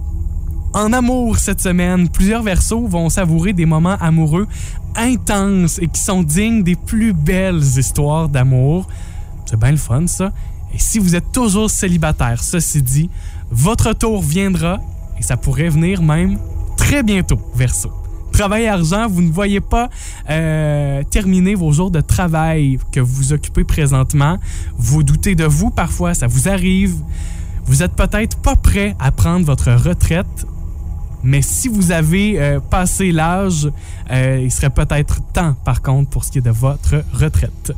en 0.73 0.93
amour 0.93 1.37
cette 1.37 1.61
semaine, 1.61 2.09
plusieurs 2.09 2.43
versos 2.43 2.87
vont 2.87 3.09
savourer 3.09 3.53
des 3.53 3.65
moments 3.65 3.97
amoureux 3.99 4.47
intenses 4.95 5.79
et 5.79 5.87
qui 5.87 5.99
sont 5.99 6.21
dignes 6.21 6.63
des 6.63 6.75
plus 6.75 7.13
belles 7.13 7.61
histoires 7.61 8.29
d'amour. 8.29 8.87
C'est 9.45 9.59
bien 9.59 9.71
le 9.71 9.77
fun, 9.77 10.05
ça. 10.07 10.31
Et 10.73 10.77
si 10.77 10.99
vous 10.99 11.15
êtes 11.15 11.31
toujours 11.31 11.69
célibataire, 11.69 12.43
ceci 12.43 12.81
dit, 12.81 13.09
votre 13.49 13.93
tour 13.93 14.21
viendra 14.21 14.79
et 15.17 15.23
ça 15.23 15.37
pourrait 15.37 15.69
venir 15.69 16.03
même 16.03 16.37
très 16.77 17.01
bientôt, 17.01 17.39
verso. 17.55 17.91
Travail 18.39 18.67
argent, 18.67 19.09
vous 19.09 19.21
ne 19.21 19.33
voyez 19.33 19.59
pas 19.59 19.89
euh, 20.29 21.03
terminer 21.09 21.55
vos 21.55 21.73
jours 21.73 21.91
de 21.91 21.99
travail 21.99 22.79
que 22.89 23.01
vous 23.01 23.33
occupez 23.33 23.65
présentement. 23.65 24.37
Vous 24.77 25.03
doutez 25.03 25.35
de 25.35 25.43
vous 25.43 25.71
parfois, 25.71 26.13
ça 26.13 26.27
vous 26.27 26.47
arrive. 26.47 26.95
Vous 27.65 27.83
êtes 27.83 27.91
peut-être 27.91 28.37
pas 28.37 28.55
prêt 28.55 28.95
à 28.97 29.11
prendre 29.11 29.45
votre 29.45 29.73
retraite 29.73 30.47
mais 31.21 31.41
si 31.41 31.67
vous 31.67 31.91
avez 31.91 32.39
euh, 32.39 32.61
passé 32.61 33.11
l'âge, 33.11 33.69
euh, 34.09 34.39
il 34.41 34.51
serait 34.51 34.69
peut-être 34.69 35.19
temps, 35.33 35.53
par 35.65 35.81
contre, 35.81 36.09
pour 36.09 36.23
ce 36.23 36.31
qui 36.31 36.37
est 36.37 36.41
de 36.41 36.49
votre 36.49 37.03
retraite. 37.11 37.73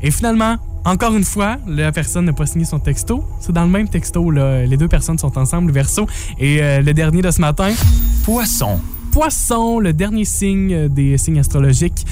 Et 0.00 0.10
finalement, 0.10 0.56
encore 0.86 1.14
une 1.14 1.24
fois, 1.24 1.58
la 1.66 1.92
personne 1.92 2.24
n'a 2.24 2.32
pas 2.32 2.46
signé 2.46 2.64
son 2.64 2.78
texto. 2.78 3.22
C'est 3.38 3.52
dans 3.52 3.64
le 3.64 3.70
même 3.70 3.90
texto, 3.90 4.30
là. 4.30 4.64
Les 4.64 4.78
deux 4.78 4.88
personnes 4.88 5.18
sont 5.18 5.36
ensemble, 5.36 5.72
verso. 5.72 6.06
Et 6.38 6.58
le 6.80 6.92
dernier 6.94 7.20
de 7.20 7.30
ce 7.30 7.42
matin. 7.42 7.70
Poisson. 8.24 8.80
Poisson, 9.10 9.80
le 9.80 9.92
dernier 9.92 10.24
signe 10.24 10.88
des 10.88 11.18
signes 11.18 11.38
astrologiques. 11.38 12.06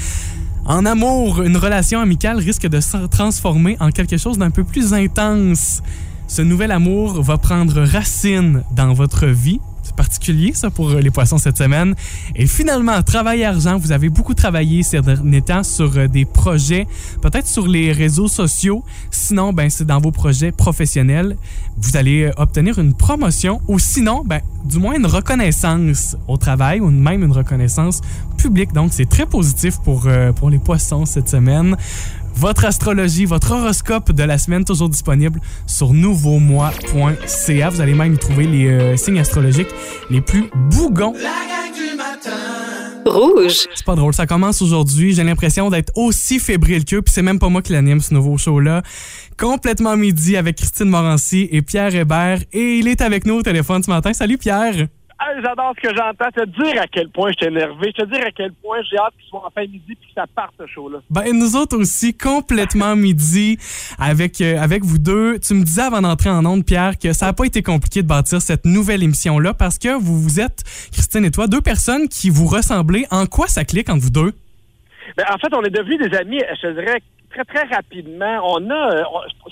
En 0.65 0.85
amour, 0.85 1.43
une 1.43 1.57
relation 1.57 2.01
amicale 2.01 2.39
risque 2.39 2.67
de 2.67 2.81
se 2.81 3.07
transformer 3.07 3.77
en 3.81 3.91
quelque 3.91 4.17
chose 4.17 4.37
d'un 4.37 4.51
peu 4.51 4.65
plus 4.65 4.93
intense. 4.93 5.83
Ce 6.27 6.43
nouvel 6.43 6.73
amour 6.73 7.23
va 7.23 7.39
prendre 7.39 7.83
racine 7.83 8.63
dans 8.75 8.93
votre 8.93 9.27
vie 9.27 9.61
particulier, 9.99 10.53
ça, 10.55 10.71
pour 10.71 10.91
les 10.91 11.11
poissons 11.11 11.39
cette 11.39 11.59
semaine. 11.59 11.97
Et 12.37 12.47
finalement, 12.47 13.03
travail 13.03 13.43
argent. 13.43 13.77
Vous 13.79 13.91
avez 13.91 14.09
beaucoup 14.09 14.33
travaillé 14.33 14.85
ces 14.85 15.01
derniers 15.01 15.43
temps 15.43 15.65
sur 15.65 15.91
euh, 15.97 16.07
des 16.07 16.25
projets, 16.25 16.87
peut-être 17.21 17.49
sur 17.49 17.67
les 17.67 17.91
réseaux 17.91 18.29
sociaux. 18.29 18.85
Sinon, 19.11 19.53
ben, 19.53 19.69
c'est 19.69 19.87
dans 19.87 20.01
vos 20.01 20.13
projets 20.13 20.53
professionnels. 20.53 21.37
Vous 21.79 21.97
allez 21.97 22.23
euh, 22.23 22.33
obtenir 22.37 22.79
une 22.79 22.95
promotion 22.95 23.61
ou 23.67 23.81
sinon, 23.81 24.23
ben, 24.25 24.41
du 24.65 24.79
moins 24.79 24.95
une 24.95 25.07
reconnaissance 25.07 26.17
au 26.29 26.37
travail 26.37 26.79
ou 26.79 26.91
même 26.91 27.25
une 27.25 27.33
reconnaissance 27.33 28.01
publique. 28.37 28.73
Donc, 28.73 28.93
c'est 28.93 29.09
très 29.09 29.27
positif 29.27 29.79
pour, 29.85 30.05
euh, 30.07 30.33
pour 30.33 30.49
les 30.49 30.61
poissons 30.61 31.07
cette 31.07 31.29
semaine 31.29 31.77
votre 32.39 32.65
astrologie, 32.65 33.25
votre 33.25 33.51
horoscope 33.51 34.13
de 34.13 34.23
la 34.23 34.39
semaine, 34.39 34.65
toujours 34.65 34.89
disponible 34.89 35.41
sur 35.67 35.93
nouveaumois.ca. 35.93 37.69
Vous 37.69 37.81
allez 37.81 37.95
même 37.95 38.15
y 38.15 38.19
trouver 38.19 38.47
les 38.47 38.69
euh, 38.69 38.97
signes 38.97 39.19
astrologiques 39.19 39.71
les 40.09 40.21
plus 40.21 40.45
bougons. 40.71 41.15
La 41.15 41.21
gang 41.21 41.75
du 41.75 41.97
matin. 41.97 42.31
Rouge. 43.07 43.67
C'est 43.75 43.85
pas 43.85 43.97
drôle, 43.97 44.15
ça 44.15 44.27
commence 44.27 44.63
aujourd'hui. 44.63 45.15
J'ai 45.15 45.25
l'impression 45.25 45.69
d'être 45.69 45.93
aussi 45.97 46.39
fébrile 46.39 46.85
qu'eux, 46.85 47.03
puis 47.03 47.13
c'est 47.13 47.23
même 47.23 47.41
pas 47.41 47.49
moi 47.49 47.61
qui 47.61 47.73
l'anime 47.73 48.01
ce 48.01 48.15
nouveau 48.15 48.39
show-là. 48.39 48.83
Complètement 49.37 49.97
midi 49.97 50.37
avec 50.37 50.59
Christine 50.59 50.89
Morancy 50.89 51.49
et 51.51 51.63
Pierre 51.63 51.93
Hébert. 51.93 52.39
Et 52.53 52.79
il 52.79 52.87
est 52.87 53.01
avec 53.01 53.27
nous 53.27 53.35
au 53.35 53.43
téléphone 53.43 53.83
ce 53.83 53.91
matin. 53.91 54.13
Salut 54.13 54.39
Pierre! 54.39 54.87
Ah, 55.21 55.33
J'adore 55.43 55.75
ce 55.77 55.89
que 55.89 55.95
j'entends. 55.95 56.31
Te 56.31 56.45
dire 56.45 56.81
à 56.81 56.87
quel 56.87 57.09
point 57.09 57.31
je 57.31 57.39
suis 57.39 57.47
énervé. 57.47 57.93
Te 57.93 58.05
dire 58.05 58.25
à 58.25 58.31
quel 58.31 58.53
point 58.53 58.79
j'ai 58.89 58.99
hâte 58.99 59.15
qu'il 59.19 59.29
soit 59.29 59.45
en 59.45 59.51
fin 59.51 59.63
midi 59.63 59.83
puis 59.87 59.97
que 59.97 60.15
ça 60.15 60.27
parte 60.33 60.55
ce 60.59 60.67
show-là. 60.67 60.99
Ben, 61.11 61.33
nous 61.33 61.57
autres 61.57 61.77
aussi, 61.77 62.17
complètement 62.17 62.95
midi 62.97 63.59
avec, 63.99 64.41
euh, 64.41 64.61
avec 64.61 64.85
vous 64.85 64.99
deux. 64.99 65.39
Tu 65.41 65.55
me 65.55 65.65
disais 65.65 65.83
avant 65.83 66.03
d'entrer 66.03 66.31
en 66.31 66.47
onde, 66.47 66.65
Pierre, 66.65 66.99
que 66.99 67.13
ça 67.13 67.27
n'a 67.27 67.33
pas 67.33 67.45
été 67.45 67.63
compliqué 67.63 68.03
de 68.03 68.07
bâtir 68.07 68.41
cette 68.41 68.65
nouvelle 68.65 69.03
émission-là 69.03 69.55
parce 69.55 69.79
que 69.79 69.99
vous, 69.99 70.21
vous 70.21 70.41
êtes, 70.41 70.63
Christine 70.93 71.25
et 71.25 71.33
toi, 71.33 71.49
deux 71.49 71.63
personnes 71.63 72.09
qui 72.09 72.31
vous 72.31 72.47
ressemblez. 72.47 73.07
En 73.11 73.27
quoi 73.27 73.49
ça 73.49 73.65
clique 73.65 73.89
entre 73.89 74.03
vous 74.03 74.11
deux? 74.11 74.33
Ben, 75.17 75.25
en 75.35 75.39
fait, 75.39 75.53
on 75.53 75.63
est 75.65 75.71
devenus 75.71 75.99
des 75.99 76.17
amis, 76.17 76.41
je 76.63 76.69
dirais, 76.69 77.03
très, 77.31 77.45
très 77.45 77.65
rapidement. 77.75 78.41
On 78.45 78.71
a, 78.71 78.97
euh, 78.97 79.03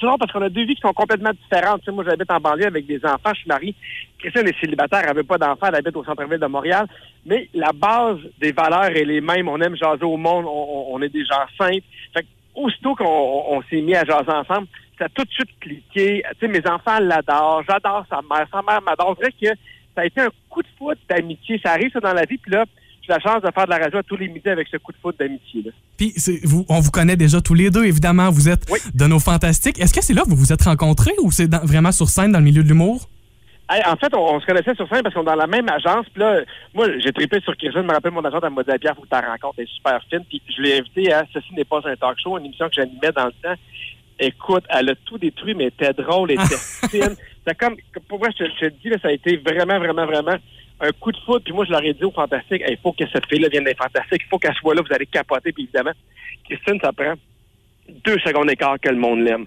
on- 0.02 0.18
parce 0.18 0.32
qu'on 0.32 0.42
a 0.42 0.48
deux 0.48 0.64
vies 0.64 0.74
qui 0.74 0.80
sont 0.80 0.92
complètement 0.92 1.32
différentes. 1.32 1.80
Tu 1.80 1.86
sais, 1.86 1.92
moi, 1.92 2.04
j'habite 2.06 2.30
en 2.30 2.40
banlieue 2.40 2.66
avec 2.66 2.86
des 2.86 3.04
enfants, 3.04 3.30
je 3.34 3.40
suis 3.40 3.48
marié. 3.48 3.74
Christine 4.18 4.48
est 4.48 4.60
célibataire, 4.60 5.04
elle 5.06 5.16
veut 5.16 5.24
pas 5.24 5.38
d'enfants, 5.38 5.66
elle 5.68 5.76
habite 5.76 5.96
au 5.96 6.04
centre-ville 6.04 6.38
de 6.38 6.46
Montréal. 6.46 6.86
Mais 7.24 7.48
la 7.54 7.72
base 7.72 8.18
des 8.40 8.52
valeurs 8.52 8.96
est 8.96 9.04
les 9.04 9.20
mêmes. 9.20 9.48
On 9.48 9.60
aime 9.60 9.76
jaser 9.76 10.04
au 10.04 10.16
monde, 10.16 10.46
on, 10.48 11.00
est 11.02 11.08
des 11.08 11.24
gens 11.24 11.46
simples. 11.58 11.84
Fait 12.14 12.22
que, 12.22 12.26
aussitôt 12.54 12.94
qu'on 12.94 13.04
on, 13.04 13.56
on 13.58 13.62
s'est 13.70 13.82
mis 13.82 13.94
à 13.94 14.04
jaser 14.04 14.30
ensemble, 14.30 14.66
ça 14.98 15.04
a 15.04 15.08
tout 15.08 15.24
de 15.24 15.30
suite 15.30 15.50
cliqué. 15.60 16.22
Tu 16.38 16.38
sais, 16.40 16.48
mes 16.48 16.66
enfants 16.68 16.98
l'adorent, 17.00 17.62
j'adore 17.68 18.04
sa 18.08 18.20
mère, 18.22 18.46
sa 18.50 18.62
mère 18.62 18.80
m'adore. 18.82 19.16
C'est 19.18 19.26
vrai 19.26 19.32
que 19.32 19.60
ça 19.94 20.02
a 20.02 20.06
été 20.06 20.20
un 20.20 20.30
coup 20.48 20.62
de 20.62 20.68
foot 20.78 20.98
d'amitié. 21.08 21.60
Ça 21.62 21.72
arrive 21.72 21.92
ça 21.92 22.00
dans 22.00 22.14
la 22.14 22.24
vie, 22.24 22.38
puis 22.38 22.52
là, 22.52 22.64
la 23.08 23.18
chance 23.20 23.42
de 23.42 23.50
faire 23.54 23.64
de 23.64 23.70
la 23.70 23.78
radio 23.78 23.98
à 23.98 24.02
tous 24.02 24.16
les 24.16 24.28
midis 24.28 24.48
avec 24.48 24.68
ce 24.68 24.76
coup 24.76 24.92
de 24.92 24.96
foot 24.98 25.16
d'amitié. 25.18 25.64
Puis 25.96 26.14
vous, 26.44 26.64
on 26.68 26.80
vous 26.80 26.90
connaît 26.90 27.16
déjà 27.16 27.40
tous 27.40 27.54
les 27.54 27.70
deux, 27.70 27.84
évidemment. 27.84 28.30
Vous 28.30 28.48
êtes 28.48 28.64
Oui. 28.70 28.78
de 28.94 29.06
nos 29.06 29.18
fantastiques. 29.20 29.78
Est-ce 29.80 29.94
que 29.94 30.02
c'est 30.02 30.14
là 30.14 30.22
que 30.22 30.30
vous 30.30 30.36
vous 30.36 30.52
êtes 30.52 30.62
rencontrés 30.62 31.12
ou 31.22 31.30
c'est 31.30 31.52
vraiment 31.64 31.92
sur 31.92 32.08
scène 32.08 32.32
dans 32.32 32.38
le 32.38 32.44
milieu 32.44 32.62
de 32.62 32.68
l'humour? 32.68 33.08
Hey, 33.68 33.82
en 33.84 33.96
fait, 33.96 34.14
on, 34.14 34.36
on 34.36 34.40
se 34.40 34.46
connaissait 34.46 34.74
sur 34.76 34.88
scène 34.88 35.02
parce 35.02 35.12
qu'on 35.14 35.22
est 35.22 35.26
dans 35.26 35.34
la 35.34 35.48
même 35.48 35.68
agence. 35.68 36.06
Puis 36.12 36.20
là, 36.22 36.40
moi, 36.72 36.86
j'ai 37.00 37.12
trippé 37.12 37.40
sur 37.40 37.56
Kirsten. 37.56 37.82
Je 37.82 37.86
me 37.88 37.92
rappelle, 37.92 38.12
mon 38.12 38.24
agente, 38.24 38.44
elle 38.46 38.50
m'a 38.52 38.62
dit, 38.62 38.70
Pierre, 38.80 38.94
faut 38.94 39.02
que 39.02 39.08
tu 39.08 39.14
la 39.14 39.22
rencontres. 39.28 39.54
Elle 39.58 39.64
est 39.64 39.74
super 39.74 40.00
fine. 40.08 40.24
Puis 40.28 40.40
je 40.56 40.62
l'ai 40.62 40.78
invité 40.78 41.12
à 41.12 41.24
Ceci 41.32 41.52
n'est 41.54 41.64
pas 41.64 41.80
un 41.84 41.96
talk 41.96 42.16
show, 42.22 42.38
une 42.38 42.44
émission 42.46 42.68
que 42.68 42.74
j'animais 42.76 43.10
dans 43.16 43.26
le 43.26 43.32
temps. 43.42 43.60
Écoute, 44.18 44.64
elle 44.70 44.90
a 44.90 44.94
tout 45.04 45.18
détruit, 45.18 45.54
mais 45.54 45.64
elle 45.64 45.86
était 45.88 46.00
drôle, 46.02 46.30
elle 46.30 46.40
était 46.40 46.56
fine. 46.90 47.16
C'est 47.46 47.58
comme, 47.58 47.76
pour 48.08 48.18
moi, 48.18 48.28
je, 48.38 48.44
te- 48.44 48.50
je 48.50 48.58
te 48.60 48.64
le 48.66 48.70
dis, 48.82 48.88
là, 48.88 48.96
ça 49.02 49.08
a 49.08 49.12
été 49.12 49.36
vraiment, 49.36 49.78
vraiment, 49.78 50.06
vraiment 50.06 50.36
un 50.80 50.92
coup 50.92 51.12
de 51.12 51.18
foot. 51.18 51.42
Puis 51.44 51.52
moi, 51.52 51.64
je 51.64 51.70
leur 51.70 51.82
ai 51.82 51.94
dit 51.94 52.04
au 52.04 52.10
Fantastique, 52.10 52.62
il 52.68 52.78
faut 52.82 52.92
que 52.92 53.04
cette 53.12 53.26
fille-là 53.26 53.48
vienne 53.48 53.64
des 53.64 53.74
Fantastiques. 53.74 54.22
Il 54.24 54.28
faut 54.28 54.38
qu'elle 54.38 54.54
soit 54.54 54.74
là. 54.74 54.82
Vous 54.82 54.94
allez 54.94 55.06
capoter. 55.06 55.52
Puis 55.52 55.64
évidemment, 55.64 55.92
Christine, 56.44 56.78
ça 56.82 56.92
prend 56.92 57.14
deux 58.04 58.18
secondes 58.18 58.48
d'écart 58.48 58.78
que 58.80 58.88
le 58.88 58.96
monde 58.96 59.20
l'aime. 59.20 59.46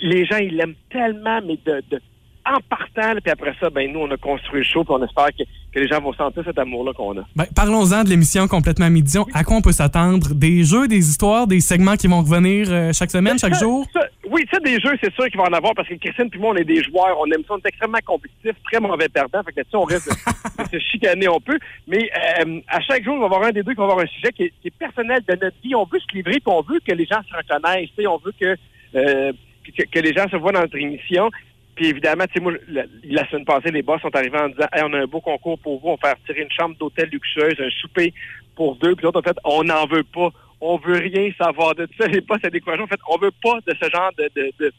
Les 0.00 0.24
gens, 0.24 0.38
ils 0.38 0.56
l'aiment 0.56 0.76
tellement, 0.90 1.40
mais 1.42 1.58
de, 1.64 1.82
de 1.90 2.00
en 2.46 2.58
partant, 2.60 3.18
puis 3.22 3.30
après 3.30 3.54
ça, 3.60 3.70
ben 3.70 3.92
nous, 3.92 4.00
on 4.00 4.10
a 4.10 4.16
construit 4.16 4.60
le 4.60 4.64
show, 4.64 4.84
puis 4.84 4.94
on 4.96 5.04
espère 5.04 5.28
que, 5.28 5.44
que 5.72 5.78
les 5.78 5.86
gens 5.88 6.00
vont 6.00 6.12
sentir 6.12 6.42
cet 6.44 6.58
amour-là 6.58 6.92
qu'on 6.92 7.16
a. 7.18 7.22
Ben, 7.36 7.44
Parlons-en 7.54 8.02
de 8.04 8.08
l'émission 8.08 8.48
complètement 8.48 8.90
midi. 8.90 9.18
À 9.34 9.44
quoi 9.44 9.56
on 9.56 9.62
peut 9.62 9.72
s'attendre? 9.72 10.34
Des 10.34 10.64
jeux, 10.64 10.88
des 10.88 11.08
histoires, 11.08 11.46
des 11.46 11.60
segments 11.60 11.96
qui 11.96 12.08
vont 12.08 12.20
revenir 12.22 12.66
euh, 12.70 12.92
chaque 12.92 13.10
semaine, 13.10 13.38
chaque 13.38 13.54
Ça- 13.54 13.60
jour? 13.64 13.86
ça- 13.92 14.06
oui, 14.30 14.44
ça, 14.52 14.58
des 14.60 14.78
jeux, 14.80 14.96
c'est 15.02 15.12
sûr 15.14 15.26
qu'il 15.28 15.38
va 15.38 15.44
en 15.44 15.52
avoir 15.52 15.74
parce 15.74 15.88
que 15.88 15.94
Christine 15.94 16.30
puis 16.30 16.38
moi, 16.40 16.52
on 16.52 16.56
est 16.56 16.64
des 16.64 16.82
joueurs. 16.82 17.16
On 17.20 17.26
aime 17.26 17.42
ça. 17.48 17.54
On 17.54 17.58
est 17.58 17.66
extrêmement 17.66 17.98
compétitifs, 18.04 18.54
très 18.70 18.78
mauvais 18.80 19.08
perdants. 19.08 19.42
Fait 19.44 19.52
que 19.52 19.56
là-dessus, 19.58 19.76
on 19.76 19.84
risque 19.84 20.08
de, 20.08 20.62
de 20.64 20.68
se 20.70 20.78
chicaner 20.90 21.26
un 21.26 21.40
peu. 21.44 21.58
Mais 21.88 22.08
euh, 22.44 22.60
à 22.68 22.80
chaque 22.80 23.04
jour, 23.04 23.14
il 23.16 23.20
va 23.20 23.26
avoir 23.26 23.42
un 23.44 23.50
des 23.50 23.62
deux 23.62 23.72
qui 23.72 23.78
va 23.78 23.84
avoir 23.84 23.98
un 24.00 24.06
sujet 24.06 24.32
qui 24.32 24.44
est, 24.44 24.52
qui 24.62 24.68
est 24.68 24.76
personnel 24.78 25.20
de 25.28 25.34
notre 25.34 25.56
vie. 25.62 25.74
On 25.74 25.84
veut 25.84 25.98
se 26.00 26.14
livrer 26.14 26.34
puis 26.40 26.42
on 26.46 26.62
veut 26.62 26.80
que 26.86 26.92
les 26.92 27.06
gens 27.06 27.20
se 27.28 27.36
reconnaissent. 27.36 27.88
tu 27.96 28.02
sais, 28.02 28.06
On 28.06 28.18
veut 28.24 28.32
que, 28.40 28.56
euh, 28.94 29.32
que, 29.76 29.82
que 29.84 29.98
les 30.00 30.12
gens 30.12 30.28
se 30.28 30.36
voient 30.36 30.52
dans 30.52 30.60
notre 30.62 30.76
émission. 30.78 31.28
Puis 31.74 31.88
évidemment, 31.88 32.24
moi, 32.40 32.52
la, 32.68 33.28
semaine 33.28 33.44
passée, 33.44 33.70
les 33.70 33.82
boss 33.82 34.00
sont 34.02 34.14
arrivés 34.14 34.38
en 34.38 34.48
disant 34.48 34.66
hey, 34.72 34.82
on 34.84 34.92
a 34.92 34.98
un 34.98 35.06
beau 35.06 35.20
concours 35.20 35.58
pour 35.58 35.80
vous, 35.80 35.88
on 35.88 35.96
va 35.96 36.10
faire 36.10 36.24
tirer 36.26 36.42
une 36.42 36.50
chambre 36.50 36.76
d'hôtel 36.78 37.08
luxueuse, 37.10 37.54
un 37.58 37.70
souper 37.80 38.12
pour 38.56 38.76
deux. 38.76 38.94
Puis 38.94 39.04
l'autre, 39.04 39.20
en 39.20 39.22
fait, 39.22 39.36
on 39.44 39.64
n'en 39.64 39.86
veut 39.86 40.04
pas. 40.04 40.30
On 40.60 40.76
veut 40.76 40.98
rien 40.98 41.30
savoir 41.38 41.74
de 41.74 41.88
ça. 41.98 42.06
Les 42.06 42.20
boss 42.20 42.38
à 42.42 42.50
découragé. 42.50 42.82
En 42.82 42.86
fait, 42.86 43.00
on 43.08 43.16
veut 43.18 43.32
pas 43.42 43.58
de 43.66 43.74
ce 43.80 43.88
genre 43.88 44.10
de, 44.18 44.30
de, 44.36 44.52
de, 44.58 44.72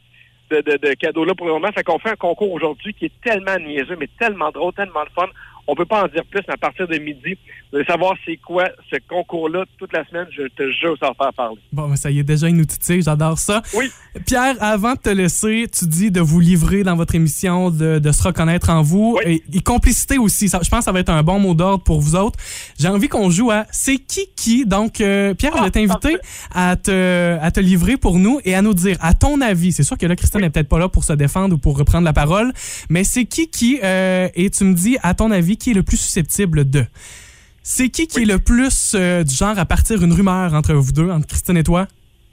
de, 0.50 0.60
de, 0.60 0.88
de 0.88 0.94
cadeaux-là 0.94 1.34
pour 1.34 1.46
le 1.46 1.54
moment. 1.54 1.72
Fait 1.72 1.82
qu'on 1.82 1.98
fait 1.98 2.10
un 2.10 2.16
concours 2.16 2.52
aujourd'hui 2.52 2.94
qui 2.94 3.06
est 3.06 3.20
tellement 3.22 3.58
niaiseux, 3.58 3.96
mais 3.98 4.08
tellement 4.18 4.50
drôle, 4.50 4.72
tellement 4.74 5.02
le 5.02 5.10
fun. 5.14 5.28
On 5.68 5.74
peut 5.76 5.84
pas 5.86 6.04
en 6.04 6.08
dire 6.08 6.24
plus, 6.30 6.40
mais 6.48 6.54
à 6.54 6.56
partir 6.56 6.88
de 6.88 6.98
midi, 6.98 7.38
vous 7.70 7.78
allez 7.78 7.86
savoir 7.86 8.14
c'est 8.26 8.36
quoi 8.36 8.64
ce 8.90 8.96
concours-là 9.08 9.64
toute 9.78 9.92
la 9.92 10.04
semaine. 10.08 10.26
Je 10.36 10.42
te 10.48 10.70
jure, 10.72 10.96
ça 11.00 11.06
va 11.08 11.14
faire 11.14 11.32
parler. 11.32 11.58
Bon, 11.72 11.88
ben, 11.88 11.96
ça 11.96 12.10
y 12.10 12.18
est, 12.18 12.24
déjà 12.24 12.48
une 12.48 12.60
outil 12.60 13.00
j'adore 13.00 13.38
ça. 13.38 13.62
Oui. 13.74 13.90
Pierre, 14.26 14.56
avant 14.60 14.94
de 14.94 14.98
te 14.98 15.08
laisser, 15.08 15.66
tu 15.72 15.86
dis 15.86 16.10
de 16.10 16.20
vous 16.20 16.40
livrer 16.40 16.82
dans 16.82 16.96
votre 16.96 17.14
émission, 17.14 17.70
de, 17.70 17.98
de 18.00 18.12
se 18.12 18.22
reconnaître 18.24 18.70
en 18.70 18.82
vous. 18.82 19.18
Oui. 19.24 19.42
Et, 19.52 19.58
et 19.58 19.60
complicité 19.60 20.18
aussi. 20.18 20.48
Ça- 20.48 20.60
je 20.62 20.68
pense 20.68 20.80
que 20.80 20.84
ça 20.86 20.92
va 20.92 20.98
être 21.00 21.10
un 21.10 21.22
bon 21.22 21.38
mot 21.38 21.54
d'ordre 21.54 21.84
pour 21.84 22.00
vous 22.00 22.16
autres. 22.16 22.38
J'ai 22.78 22.88
envie 22.88 23.08
qu'on 23.08 23.30
joue 23.30 23.50
à 23.52 23.64
C'est 23.70 23.96
qui 23.98 24.26
qui? 24.36 24.66
Donc, 24.66 25.00
euh, 25.00 25.32
Pierre, 25.34 25.52
je 25.56 25.62
vais 25.62 25.66
Ah, 25.68 25.70
t'inviter 25.70 26.16
à 26.52 26.76
te, 26.76 27.38
à 27.40 27.50
te 27.52 27.60
livrer 27.60 27.96
pour 27.96 28.18
nous 28.18 28.40
et 28.44 28.54
à 28.54 28.62
nous 28.62 28.74
dire, 28.74 28.96
à 29.00 29.14
ton 29.14 29.40
avis, 29.40 29.72
c'est 29.72 29.84
sûr 29.84 29.96
que 29.96 30.06
là, 30.06 30.16
Christine 30.16 30.40
n'est 30.40 30.50
peut-être 30.50 30.68
pas 30.68 30.78
là 30.80 30.88
pour 30.88 31.04
se 31.04 31.12
défendre 31.12 31.54
ou 31.54 31.58
pour 31.58 31.78
reprendre 31.78 32.04
la 32.04 32.12
parole, 32.12 32.52
mais 32.90 33.04
c'est 33.04 33.24
qui 33.26 33.48
qui? 33.48 33.78
euh, 33.82 34.28
et 34.34 34.50
tu 34.50 34.64
me 34.64 34.74
dis, 34.74 34.98
à 35.02 35.14
ton 35.14 35.30
avis, 35.30 35.51
qui 35.56 35.70
est 35.70 35.74
le 35.74 35.82
plus 35.82 35.96
susceptible 35.96 36.68
de? 36.68 36.84
C'est 37.62 37.88
qui 37.88 38.06
qui 38.06 38.22
est 38.22 38.24
le 38.24 38.38
plus 38.38 38.94
euh, 38.94 39.22
du 39.22 39.34
genre 39.34 39.58
à 39.58 39.64
partir 39.64 40.02
une 40.02 40.12
rumeur 40.12 40.52
entre 40.54 40.74
vous 40.74 40.92
deux, 40.92 41.10
entre 41.10 41.26
Christine 41.26 41.56
et 41.56 41.62
toi? 41.62 41.86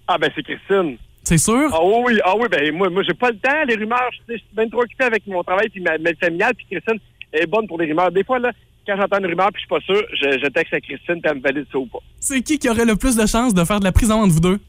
Ah 0.08 0.17
ben 0.17 0.29
c'est 0.36 0.43
Christine. 0.43 0.97
C'est 1.23 1.38
sûr? 1.38 1.69
Ah 1.71 1.79
oui, 1.84 2.19
ah 2.23 2.34
oui, 2.38 2.47
ben 2.49 2.75
moi, 2.75 2.89
moi 2.89 3.03
j'ai 3.03 3.13
pas 3.13 3.29
le 3.29 3.38
temps, 3.38 3.63
les 3.67 3.75
rumeurs, 3.75 4.10
je 4.27 4.34
suis 4.34 4.43
bien 4.55 4.67
trop 4.69 4.82
occupé 4.82 5.03
avec 5.03 5.27
mon 5.27 5.43
travail 5.43 5.69
puis 5.69 5.82
ma, 5.82 5.97
ma 5.99 6.13
familiale, 6.15 6.53
puis 6.55 6.65
Christine 6.71 6.99
est 7.32 7.45
bonne 7.45 7.67
pour 7.67 7.79
les 7.79 7.88
rumeurs. 7.88 8.12
Des 8.12 8.23
fois, 8.23 8.39
là, 8.39 8.51
quand 8.88 8.95
j'entends 8.97 9.19
une 9.19 9.27
rumeur 9.27 9.49
puis 9.53 9.62
je 9.62 9.67
suis 9.67 9.67
pas 9.67 9.86
sûr, 9.86 10.03
je, 10.13 10.39
je 10.43 10.49
texte 10.49 10.73
à 10.73 10.82
Christine 10.82 11.21
puis 11.21 11.32
elle 11.32 11.38
me 11.38 11.41
valide 11.41 11.67
ça 11.71 11.77
ou 11.77 11.86
pas. 11.86 11.99
C'est 12.19 12.41
qui 12.41 12.58
qui 12.58 12.69
aurait 12.69 12.86
le 12.86 12.95
plus 12.95 13.15
de 13.15 13.25
chances 13.27 13.53
de 13.53 13.63
faire 13.63 13.79
de 13.79 13.86
la 13.86 13.91
prison 13.91 14.21
entre 14.21 14.34
vous 14.34 14.39
deux? 14.39 14.60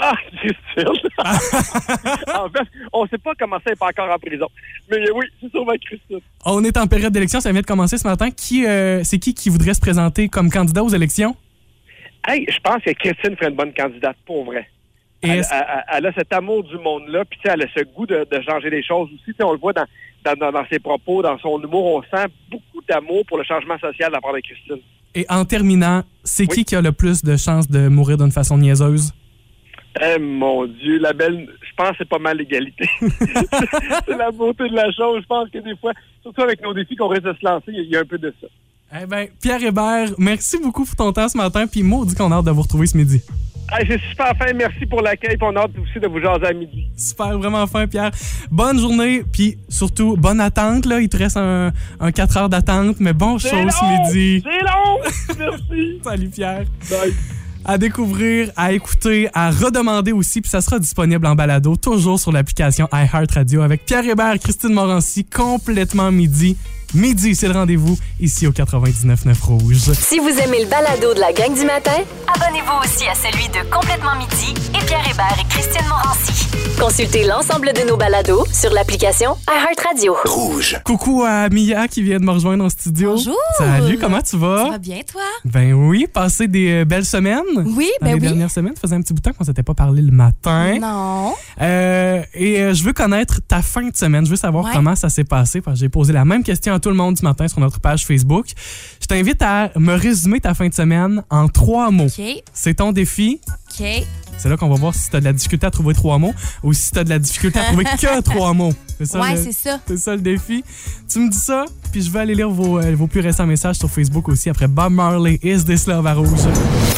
Ah, 0.00 0.14
Christine! 0.36 1.10
en 2.34 2.48
fait, 2.48 2.68
on 2.92 3.06
sait 3.06 3.18
pas 3.18 3.32
comment 3.38 3.56
ça 3.56 3.62
elle 3.66 3.72
est 3.72 3.76
pas 3.76 3.86
encore 3.88 4.10
en 4.14 4.18
prison. 4.18 4.46
Mais 4.90 5.10
oui, 5.10 5.26
c'est 5.40 5.50
sûrement 5.50 5.72
Christine. 5.84 6.20
On 6.44 6.62
est 6.64 6.76
en 6.76 6.86
période 6.86 7.12
d'élection, 7.12 7.40
ça 7.40 7.50
vient 7.52 7.60
de 7.60 7.66
commencer 7.66 7.98
ce 7.98 8.06
matin. 8.06 8.30
Qui, 8.30 8.66
euh, 8.66 9.02
c'est 9.04 9.18
qui 9.18 9.34
qui 9.34 9.48
voudrait 9.48 9.74
se 9.74 9.80
présenter 9.80 10.28
comme 10.28 10.50
candidat 10.50 10.82
aux 10.84 10.88
élections? 10.90 11.36
Hey, 12.26 12.46
je 12.48 12.58
pense 12.60 12.82
que 12.82 12.90
Christine 12.92 13.36
ferait 13.36 13.50
une 13.50 13.56
bonne 13.56 13.72
candidate, 13.74 14.16
pour 14.26 14.44
vrai. 14.44 14.68
Et 15.22 15.28
Elle, 15.30 15.38
est-ce- 15.40 15.52
elle- 15.52 15.84
elle 15.96 16.06
a 16.06 16.12
cet 16.12 16.32
amour 16.32 16.62
du 16.62 16.76
monde-là, 16.78 17.24
puis 17.24 17.40
elle 17.44 17.62
a 17.62 17.66
ce 17.76 17.82
goût 17.84 18.06
de, 18.06 18.26
de 18.30 18.40
changer 18.48 18.70
les 18.70 18.82
choses 18.84 19.08
aussi. 19.14 19.34
On 19.42 19.52
le 19.52 19.58
voit 19.58 19.72
dans, 19.72 19.86
dans, 20.24 20.34
dans- 20.34 20.52
dans 20.52 20.64
ses 20.70 20.78
propos, 20.78 21.22
dans 21.22 21.38
son 21.38 21.60
humour, 21.60 21.84
on 21.96 22.02
sent 22.02 22.26
beaucoup 22.50 22.80
d'amour 22.88 23.22
pour 23.26 23.38
le 23.38 23.44
changement 23.44 23.78
social 23.78 24.10
de 24.10 24.14
la 24.14 24.20
part 24.20 24.32
de 24.34 24.40
Christine. 24.40 24.78
Et 25.14 25.24
en 25.28 25.44
terminant, 25.44 26.02
c'est 26.22 26.42
Oui. 26.48 26.56
qui 26.58 26.64
qui 26.64 26.76
a 26.76 26.80
le 26.82 26.92
plus 26.92 27.22
de 27.24 27.36
chances 27.36 27.68
de 27.68 27.88
mourir 27.88 28.18
d'une 28.18 28.30
façon 28.30 28.58
niaiseuse? 28.58 29.12
Eh 30.00 30.18
mon 30.18 30.66
Dieu, 30.66 30.98
la 30.98 31.12
belle, 31.12 31.48
je 31.60 31.74
pense 31.76 31.90
que 31.90 31.96
c'est 31.98 32.08
pas 32.08 32.18
mal 32.18 32.36
l'égalité. 32.38 32.88
c'est 33.00 34.16
la 34.16 34.30
beauté 34.30 34.68
de 34.68 34.74
la 34.74 34.90
chose. 34.92 35.20
Je 35.22 35.26
pense 35.26 35.48
que 35.50 35.58
des 35.58 35.76
fois, 35.76 35.92
surtout 36.22 36.42
avec 36.42 36.62
nos 36.62 36.74
défis 36.74 36.96
qu'on 36.96 37.08
risque 37.08 37.24
de 37.24 37.32
se 37.40 37.44
lancer, 37.44 37.64
il 37.68 37.88
y 37.90 37.96
a- 37.96 38.00
un 38.00 38.04
peu 38.04 38.18
de 38.18 38.32
ça. 38.40 38.46
Eh 39.02 39.06
ben, 39.06 39.26
Pierre 39.42 39.62
Hébert, 39.62 40.10
merci 40.16 40.56
beaucoup 40.62 40.84
pour 40.84 40.96
ton 40.96 41.12
temps 41.12 41.28
ce 41.28 41.36
matin, 41.36 41.66
puis 41.66 41.82
maudit 41.82 42.14
qu'on 42.14 42.32
a 42.32 42.36
hâte 42.36 42.44
de 42.46 42.50
vous 42.52 42.62
retrouver 42.62 42.86
ce 42.86 42.96
midi. 42.96 43.20
Hey, 43.70 43.86
c'est 43.86 44.00
super 44.08 44.34
fin, 44.38 44.50
merci 44.54 44.86
pour 44.86 45.02
l'accueil, 45.02 45.36
puis 45.36 45.46
on 45.46 45.54
a 45.56 45.60
hâte 45.64 45.72
aussi 45.78 46.00
de 46.00 46.06
vous 46.06 46.20
jaser 46.20 46.46
à 46.46 46.52
midi. 46.54 46.86
Super, 46.96 47.38
vraiment 47.38 47.66
fin, 47.66 47.86
Pierre. 47.86 48.10
Bonne 48.50 48.78
journée, 48.78 49.24
puis 49.30 49.58
surtout, 49.68 50.16
bonne 50.16 50.40
attente, 50.40 50.86
là. 50.86 51.00
Il 51.00 51.08
te 51.10 51.18
reste 51.18 51.36
un, 51.36 51.70
un 52.00 52.12
4 52.12 52.36
heures 52.38 52.48
d'attente, 52.48 52.96
mais 52.98 53.12
bon 53.12 53.36
show 53.36 53.48
ce 53.50 54.14
midi. 54.14 54.42
C'est 54.42 54.64
long! 54.64 54.98
Merci! 55.38 56.00
Salut, 56.02 56.28
Pierre. 56.30 56.64
Bye! 56.88 57.12
À 57.64 57.78
découvrir, 57.78 58.50
à 58.56 58.72
écouter, 58.72 59.28
à 59.34 59.50
redemander 59.50 60.12
aussi, 60.12 60.40
puis 60.40 60.50
ça 60.50 60.60
sera 60.60 60.78
disponible 60.78 61.26
en 61.26 61.34
balado, 61.34 61.76
toujours 61.76 62.18
sur 62.18 62.32
l'application 62.32 62.88
iHeartRadio 62.92 63.62
avec 63.62 63.84
Pierre 63.84 64.06
Hébert 64.06 64.38
Christine 64.38 64.72
Morancy, 64.72 65.24
complètement 65.24 66.10
midi. 66.10 66.56
Midi, 66.94 67.34
c'est 67.34 67.48
le 67.48 67.52
rendez-vous 67.52 67.98
ici 68.18 68.46
au 68.46 68.50
99.9 68.50 69.40
Rouge. 69.42 69.92
Si 69.92 70.18
vous 70.18 70.28
aimez 70.30 70.62
le 70.64 70.70
balado 70.70 71.12
de 71.12 71.20
la 71.20 71.32
gang 71.34 71.52
du 71.54 71.66
matin, 71.66 71.92
abonnez-vous 72.34 72.80
aussi 72.82 73.06
à 73.06 73.14
celui 73.14 73.46
de 73.48 73.70
Complètement 73.70 74.16
Midi 74.16 74.54
et 74.70 74.84
Pierre 74.86 75.04
Hébert 75.10 75.36
et 75.38 75.46
Christine 75.50 75.86
Morancy. 75.86 76.46
Consultez 76.80 77.24
l'ensemble 77.26 77.72
de 77.74 77.86
nos 77.86 77.96
balados 77.98 78.46
sur 78.52 78.72
l'application 78.72 79.36
iHeartRadio. 79.50 80.14
Rouge. 80.24 80.80
Coucou 80.84 81.24
à 81.26 81.48
Mia 81.50 81.88
qui 81.88 82.02
vient 82.02 82.18
de 82.20 82.24
me 82.24 82.30
rejoindre 82.30 82.64
en 82.64 82.70
studio. 82.70 83.10
Bonjour. 83.16 83.36
Salut, 83.58 83.98
comment 83.98 84.22
tu 84.22 84.30
Ça 84.30 84.36
vas? 84.38 84.70
va 84.70 84.78
bien, 84.78 85.00
toi? 85.10 85.20
Ben 85.44 85.72
oui, 85.74 86.06
passer 86.10 86.48
des 86.48 86.70
euh, 86.70 86.84
belles 86.86 87.04
semaines. 87.04 87.42
Oui, 87.66 87.90
Dans 88.00 88.06
ben 88.06 88.14
les 88.14 88.14
oui. 88.14 88.20
dernières 88.20 88.50
semaines, 88.50 88.74
ça 88.76 88.82
faisait 88.82 88.94
un 88.96 89.02
petit 89.02 89.12
bout 89.12 89.20
de 89.20 89.24
temps 89.28 89.36
qu'on 89.36 89.44
s'était 89.44 89.62
pas 89.64 89.74
parlé 89.74 90.00
le 90.00 90.12
matin. 90.12 90.78
Non. 90.80 91.34
Euh, 91.60 92.22
et 92.32 92.62
euh, 92.62 92.72
je 92.74 92.82
veux 92.84 92.92
connaître 92.94 93.40
ta 93.46 93.60
fin 93.60 93.82
de 93.88 93.96
semaine. 93.96 94.24
Je 94.24 94.30
veux 94.30 94.36
savoir 94.36 94.64
Ouais. 94.64 94.70
comment 94.72 94.94
ça 94.96 95.08
s'est 95.10 95.24
passé 95.24 95.60
parce 95.60 95.76
que 95.76 95.80
j'ai 95.80 95.88
posé 95.88 96.12
la 96.12 96.24
même 96.24 96.42
question 96.44 96.77
tout 96.78 96.88
le 96.90 96.94
monde 96.94 97.18
ce 97.18 97.22
matin 97.24 97.48
sur 97.48 97.60
notre 97.60 97.80
page 97.80 98.06
Facebook. 98.06 98.46
Je 99.00 99.06
t'invite 99.06 99.42
à 99.42 99.70
me 99.76 99.94
résumer 99.94 100.40
ta 100.40 100.54
fin 100.54 100.68
de 100.68 100.74
semaine 100.74 101.22
en 101.30 101.48
trois 101.48 101.90
mots. 101.90 102.06
C'est 102.52 102.74
ton 102.74 102.92
défi. 102.92 103.40
C'est 104.38 104.48
là 104.48 104.56
qu'on 104.56 104.68
va 104.68 104.76
voir 104.76 104.94
si 104.94 105.10
tu 105.10 105.16
as 105.16 105.20
de 105.20 105.24
la 105.24 105.32
difficulté 105.32 105.66
à 105.66 105.70
trouver 105.70 105.94
trois 105.94 106.18
mots 106.18 106.34
ou 106.62 106.72
si 106.72 106.90
tu 106.92 106.98
as 106.98 107.04
de 107.04 107.08
la 107.10 107.18
difficulté 107.18 107.58
à 107.58 107.64
trouver 107.64 107.84
que 108.00 108.20
trois 108.20 108.52
mots. 108.52 108.72
C'est 108.98 109.06
ça, 109.06 109.20
Ouais, 109.20 109.36
c'est 109.36 109.52
ça. 109.52 109.80
c'est 109.86 109.96
ça 109.96 110.14
le 110.16 110.20
défi. 110.22 110.62
Tu 111.08 111.18
me 111.20 111.30
dis 111.30 111.38
ça, 111.38 111.64
puis 111.92 112.02
je 112.02 112.10
vais 112.10 112.20
aller 112.20 112.34
lire 112.34 112.50
vos, 112.50 112.78
euh, 112.78 112.94
vos 112.96 113.06
plus 113.06 113.20
récents 113.20 113.46
messages 113.46 113.76
sur 113.76 113.90
Facebook 113.90 114.28
aussi 114.28 114.48
après 114.50 114.66
Bob 114.68 114.92
Marley, 114.92 115.38
Is 115.42 115.64
This 115.64 115.86
Love 115.86 116.06
à 116.06 116.14
Rouge. 116.14 116.28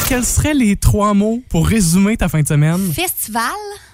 Quels 0.07 0.25
seraient 0.25 0.53
les 0.53 0.75
trois 0.75 1.13
mots 1.13 1.41
pour 1.49 1.67
résumer 1.67 2.17
ta 2.17 2.27
fin 2.29 2.41
de 2.41 2.47
semaine? 2.47 2.91
Festival, 2.93 3.43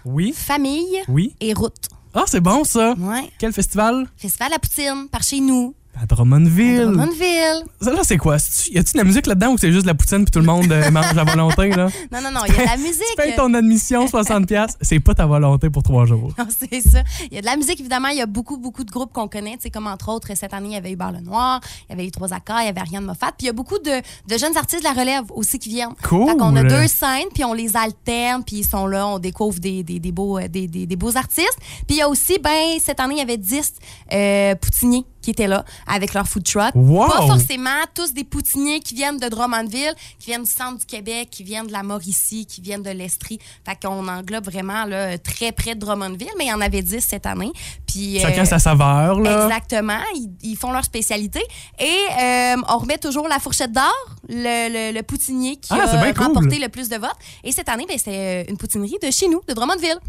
Oui, 0.06 0.34
famille 0.36 0.86
oui. 1.10 1.34
et 1.41 1.54
route. 1.54 1.88
Ah, 2.13 2.24
c'est 2.26 2.41
bon 2.41 2.63
ça. 2.63 2.93
Ouais. 2.98 3.30
Quel 3.38 3.54
festival? 3.54 4.08
Festival 4.17 4.54
à 4.54 4.60
Poutine, 4.60 5.08
par 5.12 5.24
chez 5.24 5.39
nous. 5.39 5.76
À 6.01 6.05
Drummondville. 6.05 6.83
Drummondville. 6.86 7.63
Ça, 7.81 7.91
là, 7.91 8.01
c'est 8.03 8.17
quoi? 8.17 8.38
Y 8.69 8.77
a-tu 8.77 8.93
de 8.93 8.97
la 8.97 9.03
musique 9.03 9.25
là-dedans 9.25 9.53
ou 9.53 9.57
c'est 9.57 9.71
juste 9.71 9.83
de 9.83 9.88
la 9.88 9.95
poutine 9.95 10.25
puis 10.25 10.31
tout 10.31 10.39
le 10.39 10.45
monde 10.45 10.71
euh, 10.71 10.91
mange 10.91 11.17
à 11.17 11.23
volonté, 11.23 11.69
là? 11.69 11.88
Non, 12.12 12.21
non, 12.21 12.31
non, 12.31 12.41
il 12.47 12.53
y 12.53 12.57
a 12.57 12.62
de 12.62 12.69
la 12.69 12.77
musique. 12.77 13.03
Tu 13.10 13.15
payes 13.21 13.36
ton 13.36 13.53
admission, 13.53 14.05
60$, 14.05 14.67
c'est 14.81 14.99
pas 14.99 15.13
ta 15.13 15.25
volonté 15.25 15.69
pour 15.69 15.83
trois 15.83 16.05
jours. 16.05 16.31
Non, 16.38 16.45
c'est 16.49 16.81
ça. 16.81 17.01
Il 17.29 17.36
y 17.36 17.38
a 17.38 17.41
de 17.41 17.45
la 17.45 17.55
musique, 17.55 17.79
évidemment. 17.79 18.10
Il 18.10 18.17
y 18.17 18.21
a 18.21 18.25
beaucoup, 18.25 18.57
beaucoup 18.57 18.83
de 18.83 18.91
groupes 18.91 19.12
qu'on 19.12 19.27
connaît. 19.27 19.55
Tu 19.55 19.63
sais, 19.63 19.69
comme 19.69 19.88
entre 19.88 20.10
autres, 20.10 20.29
cette 20.36 20.53
année, 20.53 20.69
il 20.69 20.73
y 20.73 20.77
avait 20.77 20.91
eu 20.91 20.95
Bar 20.95 21.12
le 21.12 21.19
Noir, 21.19 21.60
il 21.88 21.91
y 21.91 21.93
avait 21.93 22.07
eu 22.07 22.12
Trois 22.12 22.31
Accords, 22.33 22.62
il 22.62 22.65
y 22.65 22.69
avait 22.69 22.79
Ariane 22.79 23.05
Moffat. 23.05 23.31
Puis 23.38 23.45
il 23.45 23.47
y 23.47 23.49
a 23.49 23.53
beaucoup 23.53 23.79
de, 23.79 24.01
de 24.01 24.38
jeunes 24.38 24.55
artistes 24.55 24.83
de 24.83 24.88
la 24.88 24.93
relève 24.93 25.25
aussi 25.31 25.57
qui 25.57 25.69
viennent. 25.69 25.95
Cool. 26.03 26.29
Fait 26.29 26.38
qu'on 26.38 26.55
a 26.55 26.63
deux 26.63 26.88
scènes, 26.88 27.29
puis 27.33 27.43
on 27.43 27.53
les 27.53 27.75
alterne, 27.75 28.43
puis 28.43 28.57
ils 28.57 28.67
sont 28.67 28.86
là, 28.86 29.07
on 29.07 29.19
découvre 29.19 29.60
des, 29.60 29.83
des, 29.83 29.99
des 29.99 30.12
beaux, 30.12 30.38
euh, 30.38 30.47
des, 30.47 30.67
des, 30.67 30.86
des 30.86 30.95
beaux 30.95 31.15
artistes. 31.17 31.57
Puis 31.88 31.97
il 31.97 31.97
y 31.97 32.01
a 32.01 32.10
aussi, 32.10 32.38
ben, 32.39 32.77
cette 32.79 32.99
année, 32.99 33.15
il 33.15 33.19
y 33.19 33.21
avait 33.21 33.38
10 33.38 33.73
euh, 34.13 34.55
poutiniers 34.55 35.05
qui 35.27 35.31
étaient 35.31 35.47
là 35.47 35.65
avec 35.87 36.13
leur 36.13 36.25
food 36.25 36.45
truck. 36.45 36.71
Wow. 36.73 37.07
Pas 37.09 37.27
forcément 37.27 37.81
tous 37.93 38.13
des 38.13 38.23
poutiniers 38.23 38.79
qui 38.79 38.95
viennent 38.95 39.17
de 39.19 39.27
Drummondville, 39.27 39.93
qui 40.19 40.27
viennent 40.27 40.43
du 40.45 40.49
centre 40.49 40.77
du 40.79 40.85
Québec, 40.85 41.27
qui 41.29 41.43
viennent 41.43 41.67
de 41.67 41.73
la 41.73 41.83
Mauricie, 41.83 42.45
qui 42.45 42.61
viennent 42.61 42.81
de 42.81 42.91
l'Estrie. 42.91 43.37
Fait 43.65 43.77
qu'on 43.81 44.07
englobe 44.07 44.45
vraiment 44.45 44.85
là, 44.85 45.17
très 45.17 45.51
près 45.51 45.75
de 45.75 45.81
Drummondville, 45.81 46.29
mais 46.37 46.45
il 46.45 46.49
y 46.49 46.53
en 46.53 46.61
avait 46.61 46.81
10 46.81 47.01
cette 47.05 47.25
année. 47.25 47.51
Puis, 47.85 48.19
Chacun 48.21 48.43
euh, 48.43 48.45
sa 48.45 48.57
saveur, 48.59 49.19
là. 49.19 49.43
Exactement. 49.47 49.99
Ils, 50.15 50.29
ils 50.43 50.55
font 50.55 50.71
leur 50.71 50.85
spécialité. 50.85 51.41
Et 51.77 51.97
euh, 52.21 52.55
on 52.69 52.77
remet 52.77 52.97
toujours 52.97 53.27
la 53.27 53.39
fourchette 53.39 53.73
d'or, 53.73 53.91
le, 54.29 54.69
le, 54.91 54.95
le 54.97 55.03
poutinier 55.03 55.57
qui 55.57 55.73
Ah, 55.73 55.89
a 55.89 56.03
bien 56.03 56.13
cool. 56.13 56.27
remporté 56.27 56.57
le 56.57 56.69
plus 56.69 56.87
de 56.87 56.95
votes. 56.95 57.11
Et 57.43 57.51
cette 57.51 57.67
année, 57.67 57.85
ben, 57.85 57.97
c'est 58.01 58.15
euh, 58.15 58.43
une 58.47 58.55
poutinerie 58.55 58.95
de 59.03 59.11
chez 59.11 59.27
nous, 59.27 59.41
de 59.45 59.53
Drummondville. 59.53 59.99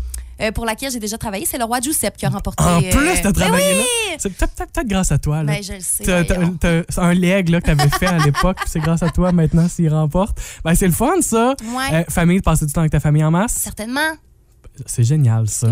Euh, 0.40 0.52
pour 0.52 0.64
laquelle 0.64 0.90
j'ai 0.90 0.98
déjà 1.00 1.18
travaillé, 1.18 1.46
c'est 1.46 1.58
le 1.58 1.64
roi 1.64 1.80
Giuseppe 1.80 2.16
qui 2.16 2.26
a 2.26 2.28
remporté. 2.30 2.62
En 2.64 2.78
euh, 2.78 2.90
plus, 2.90 3.22
t'as 3.22 3.32
ben 3.32 3.32
travaillé 3.32 3.72
oui! 3.72 3.78
là. 4.10 4.16
C'est 4.18 4.30
peut-être 4.30 4.86
grâce 4.86 5.12
à 5.12 5.18
toi, 5.18 5.42
là. 5.42 5.52
Ben, 5.52 5.62
je 5.62 5.72
le 5.74 5.80
sais. 5.80 6.04
T'as- 6.04 7.02
un 7.02 7.14
leg 7.14 7.48
là, 7.48 7.60
que 7.60 7.66
t'avais 7.66 7.88
fait 7.88 8.06
à 8.06 8.18
l'époque, 8.18 8.58
c'est 8.66 8.80
grâce 8.80 9.02
à 9.02 9.10
toi 9.10 9.32
maintenant 9.32 9.68
s'il 9.68 9.92
remporte. 9.92 10.38
Ben, 10.64 10.74
c'est 10.74 10.86
le 10.86 10.92
fun, 10.92 11.20
ça. 11.20 11.54
Ouais. 11.62 11.94
Euh, 12.00 12.04
famille, 12.08 12.38
de 12.38 12.42
passer 12.42 12.66
du 12.66 12.72
temps 12.72 12.80
avec 12.80 12.92
ta 12.92 13.00
famille 13.00 13.24
en 13.24 13.30
masse. 13.30 13.52
Certainement. 13.54 14.00
C'est 14.86 15.04
génial, 15.04 15.48
ça. 15.48 15.68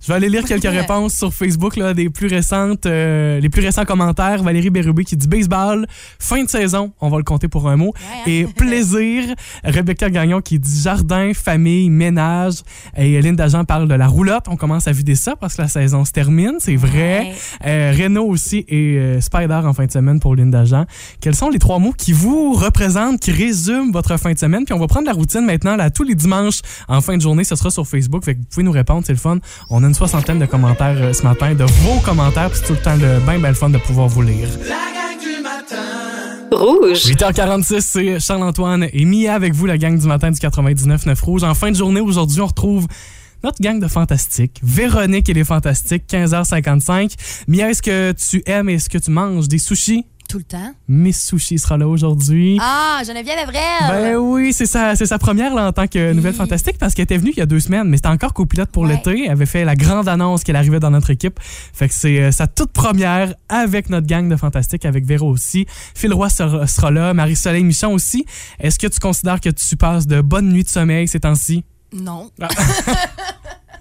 Je 0.00 0.08
vais 0.08 0.14
aller 0.14 0.28
lire 0.28 0.44
quelques 0.44 0.62
réponses 0.70 1.14
sur 1.14 1.32
Facebook, 1.32 1.76
là, 1.76 1.94
des 1.94 2.10
plus 2.10 2.26
récentes, 2.26 2.86
euh, 2.86 3.40
les 3.40 3.48
plus 3.48 3.62
récents 3.62 3.84
commentaires. 3.84 4.42
Valérie 4.42 4.70
Bérubé 4.70 5.04
qui 5.04 5.16
dit 5.16 5.28
baseball, 5.28 5.86
fin 6.18 6.44
de 6.44 6.48
saison, 6.48 6.92
on 7.00 7.08
va 7.08 7.18
le 7.18 7.24
compter 7.24 7.48
pour 7.48 7.68
un 7.68 7.76
mot. 7.76 7.92
Ouais, 7.94 8.16
hein? 8.16 8.22
Et 8.26 8.44
plaisir. 8.56 9.34
Rebecca 9.64 10.10
Gagnon 10.10 10.40
qui 10.40 10.58
dit 10.58 10.80
jardin, 10.80 11.32
famille, 11.34 11.90
ménage. 11.90 12.62
Et 12.96 13.20
Linda 13.20 13.48
Jean 13.48 13.64
parle 13.64 13.88
de 13.88 13.94
la 13.94 14.06
roulotte. 14.06 14.46
On 14.48 14.56
commence 14.56 14.88
à 14.88 14.92
vider 14.92 15.14
ça 15.14 15.36
parce 15.36 15.56
que 15.56 15.62
la 15.62 15.68
saison 15.68 16.04
se 16.04 16.12
termine, 16.12 16.54
c'est 16.58 16.76
vrai. 16.76 17.20
Ouais. 17.20 17.34
Euh, 17.66 17.94
Renault 17.96 18.26
aussi 18.26 18.64
et 18.68 18.98
euh, 18.98 19.20
Spider 19.20 19.60
en 19.64 19.72
fin 19.72 19.86
de 19.86 19.92
semaine 19.92 20.20
pour 20.20 20.34
Linda 20.34 20.64
Jean. 20.64 20.86
Quels 21.20 21.34
sont 21.34 21.50
les 21.50 21.58
trois 21.58 21.78
mots 21.78 21.92
qui 21.92 22.12
vous 22.12 22.54
représentent, 22.54 23.20
qui 23.20 23.32
résument 23.32 23.90
votre 23.92 24.16
fin 24.18 24.32
de 24.32 24.38
semaine? 24.38 24.64
Puis 24.64 24.74
on 24.74 24.78
va 24.78 24.86
prendre 24.86 25.06
la 25.06 25.12
routine 25.12 25.44
maintenant, 25.44 25.76
là, 25.76 25.90
tous 25.90 26.04
les 26.04 26.14
dimanches 26.14 26.60
en 26.88 27.00
fin 27.00 27.16
de 27.16 27.22
journée. 27.22 27.44
Ce 27.44 27.56
sera 27.56 27.70
sur 27.70 27.86
Facebook. 27.86 28.24
Fait 28.24 28.38
pouvez 28.50 28.64
nous 28.64 28.72
répondre, 28.72 29.02
c'est 29.06 29.12
le 29.12 29.18
fun. 29.18 29.38
On 29.70 29.82
a 29.82 29.86
une 29.86 29.94
soixantaine 29.94 30.38
de 30.38 30.46
commentaires 30.46 30.96
euh, 30.98 31.12
ce 31.12 31.22
matin, 31.22 31.54
de 31.54 31.64
vos 31.64 32.00
commentaires. 32.00 32.50
Puis 32.50 32.60
c'est 32.60 32.66
tout 32.66 32.72
le 32.74 32.80
temps 32.80 32.96
de 32.96 33.20
bien, 33.24 33.38
bien 33.38 33.48
le 33.48 33.54
fun 33.54 33.70
de 33.70 33.78
pouvoir 33.78 34.08
vous 34.08 34.22
lire. 34.22 34.48
La 34.60 34.74
gang 34.74 35.18
du 35.20 35.42
matin. 35.42 35.76
Rouge. 36.52 37.04
8h46, 37.04 37.80
c'est 37.80 38.20
Charles-Antoine 38.20 38.88
et 38.92 39.04
Mia 39.04 39.34
avec 39.34 39.54
vous, 39.54 39.66
la 39.66 39.78
gang 39.78 39.98
du 39.98 40.06
matin 40.06 40.30
du 40.30 40.38
99.9 40.38 41.20
Rouge. 41.22 41.42
En 41.44 41.54
fin 41.54 41.70
de 41.70 41.76
journée, 41.76 42.00
aujourd'hui, 42.00 42.40
on 42.40 42.46
retrouve 42.46 42.86
notre 43.44 43.60
gang 43.60 43.78
de 43.78 43.88
fantastiques. 43.88 44.60
Véronique 44.62 45.28
et 45.28 45.34
les 45.34 45.44
fantastiques, 45.44 46.04
15h55. 46.10 47.14
Mia, 47.48 47.70
est-ce 47.70 47.82
que 47.82 48.12
tu 48.12 48.42
aimes 48.46 48.68
et 48.68 48.74
est-ce 48.74 48.88
que 48.88 48.98
tu 48.98 49.10
manges 49.10 49.48
des 49.48 49.58
sushis? 49.58 50.06
Tout 50.36 50.40
le 50.40 50.44
temps. 50.58 50.74
Miss 50.86 51.24
Sushi 51.24 51.58
sera 51.58 51.78
là 51.78 51.88
aujourd'hui. 51.88 52.58
Ah, 52.60 53.00
Geneviève 53.06 53.38
Evrel. 53.38 53.62
Ben 53.88 54.16
oui, 54.16 54.52
c'est 54.52 54.66
sa, 54.66 54.94
c'est 54.94 55.06
sa 55.06 55.18
première 55.18 55.54
là, 55.54 55.68
en 55.68 55.72
tant 55.72 55.86
que 55.86 56.12
nouvelle 56.12 56.34
fantastique 56.34 56.76
parce 56.78 56.92
qu'elle 56.92 57.04
était 57.04 57.16
venue 57.16 57.30
il 57.34 57.38
y 57.38 57.40
a 57.40 57.46
deux 57.46 57.58
semaines, 57.58 57.88
mais 57.88 57.96
c'était 57.96 58.10
encore 58.10 58.34
copilote 58.34 58.68
pour 58.70 58.82
Ouais. 58.82 58.96
l'été. 58.96 59.24
Elle 59.24 59.30
avait 59.30 59.46
fait 59.46 59.64
la 59.64 59.74
grande 59.76 60.08
annonce 60.08 60.44
qu'elle 60.44 60.56
arrivait 60.56 60.78
dans 60.78 60.90
notre 60.90 61.08
équipe. 61.08 61.40
Fait 61.40 61.88
que 61.88 61.94
c'est 61.94 62.20
euh, 62.20 62.32
sa 62.32 62.46
toute 62.48 62.70
première 62.72 63.32
avec 63.48 63.88
notre 63.88 64.06
gang 64.06 64.28
de 64.28 64.36
fantastiques, 64.36 64.84
avec 64.84 65.06
Véro 65.06 65.30
aussi. 65.30 65.64
Phil 65.94 66.12
Roy 66.12 66.28
sera, 66.28 66.66
sera 66.66 66.90
là, 66.90 67.14
Marie-Soleil 67.14 67.64
Michon 67.64 67.94
aussi. 67.94 68.26
Est-ce 68.60 68.78
que 68.78 68.88
tu 68.88 69.00
considères 69.00 69.40
que 69.40 69.48
tu 69.48 69.74
passes 69.78 70.06
de 70.06 70.20
bonnes 70.20 70.50
nuits 70.50 70.64
de 70.64 70.68
sommeil 70.68 71.08
ces 71.08 71.20
temps-ci? 71.20 71.64
Non. 71.94 72.30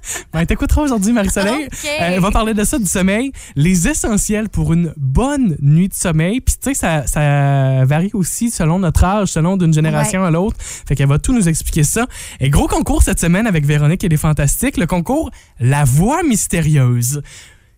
Ben, 0.33 0.45
t'écouteras 0.45 0.81
aujourd'hui, 0.81 1.13
Marie-Soleil. 1.13 1.65
Ok. 1.65 1.89
Euh, 2.01 2.19
va 2.19 2.31
parler 2.31 2.53
de 2.53 2.63
ça, 2.63 2.77
du 2.77 2.85
sommeil. 2.85 3.31
Les 3.55 3.87
essentiels 3.87 4.49
pour 4.49 4.73
une 4.73 4.93
bonne 4.97 5.55
nuit 5.61 5.87
de 5.87 5.93
sommeil. 5.93 6.41
Puis, 6.41 6.55
tu 6.61 6.69
sais, 6.69 6.73
ça, 6.73 7.07
ça 7.07 7.85
varie 7.85 8.11
aussi 8.13 8.51
selon 8.51 8.79
notre 8.79 9.03
âge, 9.03 9.29
selon 9.29 9.55
d'une 9.57 9.73
génération 9.73 10.23
à 10.23 10.31
l'autre. 10.31 10.57
Fait 10.59 10.95
qu'elle 10.95 11.07
va 11.07 11.19
tout 11.19 11.33
nous 11.33 11.47
expliquer 11.47 11.83
ça. 11.83 12.07
Et 12.39 12.49
gros 12.49 12.67
concours 12.67 13.03
cette 13.03 13.19
semaine 13.19 13.47
avec 13.47 13.65
Véronique 13.65 14.03
et 14.03 14.09
les 14.09 14.17
Fantastiques. 14.17 14.77
Le 14.77 14.87
concours 14.87 15.31
La 15.59 15.83
Voix 15.85 16.23
mystérieuse. 16.23 17.21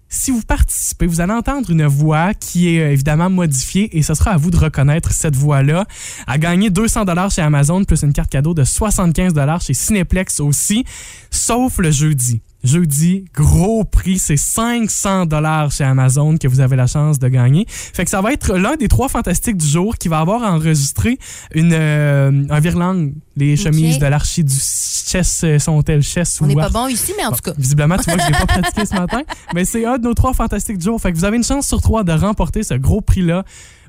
Si 0.09 0.31
vous 0.31 0.41
participez, 0.41 1.05
vous 1.05 1.19
allez 1.19 1.33
entendre 1.33 1.69
une 1.69 1.85
voix 1.85 2.33
qui 2.33 2.69
est 2.75 2.81
euh, 2.81 2.91
évidemment 2.91 3.29
modifiée 3.29 3.97
et 3.97 4.01
ce 4.01 4.13
sera 4.13 4.31
à 4.31 4.37
vous 4.37 4.51
de 4.51 4.57
reconnaître 4.57 5.11
cette 5.11 5.35
voix-là. 5.35 5.85
À 6.27 6.37
gagner 6.37 6.69
200 6.69 7.05
dollars 7.05 7.29
chez 7.29 7.41
Amazon 7.41 7.83
plus 7.83 8.03
une 8.03 8.13
carte 8.13 8.29
cadeau 8.29 8.53
de 8.53 8.63
75 8.63 9.33
dollars 9.33 9.61
chez 9.61 9.73
Cineplex 9.73 10.39
aussi, 10.39 10.85
sauf 11.29 11.79
le 11.79 11.91
jeudi. 11.91 12.41
Jeudi, 12.63 13.25
gros 13.33 13.83
prix, 13.83 14.17
c'est 14.17 14.35
500 14.37 15.25
dollars 15.27 15.71
chez 15.71 15.83
Amazon 15.83 16.37
que 16.37 16.47
vous 16.47 16.59
avez 16.59 16.75
la 16.75 16.87
chance 16.87 17.19
de 17.19 17.27
gagner. 17.27 17.65
Fait 17.69 18.03
que 18.03 18.09
ça 18.09 18.19
va 18.21 18.33
être 18.33 18.57
l'un 18.57 18.75
des 18.75 18.87
trois 18.87 19.09
fantastiques 19.09 19.57
du 19.57 19.67
jour 19.67 19.97
qui 19.97 20.07
va 20.07 20.19
avoir 20.19 20.41
enregistré 20.41 21.19
une 21.53 21.71
euh, 21.73 22.43
un 22.49 22.59
virlang, 22.59 23.11
les 23.35 23.55
chemises 23.55 23.99
de 23.99 24.05
l'archi 24.07 24.43
du 24.43 24.55
chess 24.55 25.41
euh, 25.43 25.59
sont-elles 25.59 26.01
chess 26.01 26.39
On 26.41 26.47
n'est 26.47 26.55
pas 26.55 26.69
bon 26.69 26.87
ici, 26.87 27.13
mais 27.17 27.25
en 27.25 27.31
tout 27.31 27.41
cas. 27.43 27.53
Visiblement, 27.57 27.97
tu 27.97 28.05
vois 28.09 28.15
que 28.15 28.21
je 28.23 28.27
l'ai 28.27 28.33
pas 28.33 28.45
pratiqué 28.47 28.85
ce 28.85 28.95
matin. 28.95 29.21
Mais 29.53 29.63
c'est 29.63 29.85
un 29.85 29.97
de 29.97 30.03
nos 30.03 30.13
trois 30.13 30.33
fantastiques 30.33 30.79
du 30.79 30.85
jour. 30.85 30.99
Fait 30.99 31.11
que 31.13 31.17
vous 31.17 31.25
avez 31.25 31.37
une 31.37 31.43
chance 31.43 31.67
sur 31.67 31.81
trois 31.81 32.03
de 32.03 32.11
remporter 32.11 32.63
ce 32.63 32.73
gros 32.73 33.01
prix-là. 33.01 33.43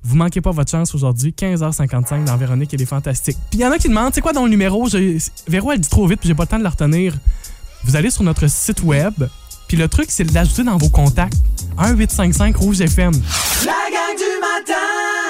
Vous 0.04 0.14
manquez 0.14 0.40
pas 0.40 0.52
votre 0.52 0.70
chance 0.70 0.94
aujourd'hui, 0.94 1.34
15h55 1.36 2.24
dans 2.24 2.36
Véronique 2.36 2.72
et 2.72 2.76
les 2.76 2.86
Fantastiques. 2.86 3.36
Puis 3.50 3.58
il 3.58 3.62
y 3.62 3.66
en 3.66 3.72
a 3.72 3.78
qui 3.78 3.88
demandent, 3.88 4.14
c'est 4.14 4.20
quoi 4.20 4.32
dans 4.32 4.44
le 4.44 4.50
numéro? 4.50 4.88
Je- 4.88 5.18
Véro, 5.48 5.72
elle 5.72 5.80
dit 5.80 5.88
trop 5.88 6.06
vite, 6.06 6.20
puis 6.20 6.28
j'ai 6.28 6.36
pas 6.36 6.44
le 6.44 6.48
temps 6.48 6.58
de 6.58 6.62
la 6.62 6.70
retenir. 6.70 7.14
Vous 7.84 7.96
allez 7.96 8.10
sur 8.10 8.22
notre 8.22 8.48
site 8.48 8.82
web, 8.82 9.14
puis 9.66 9.76
le 9.76 9.88
truc, 9.88 10.10
c'est 10.10 10.24
de 10.24 10.34
l'ajouter 10.34 10.64
dans 10.64 10.76
vos 10.76 10.88
contacts. 10.88 11.34
1855 11.78 12.56
Rouge 12.56 12.80
FM. 12.80 13.12
La 13.64 13.72
gang 13.72 14.16
du 14.16 14.40
matin. 14.40 15.27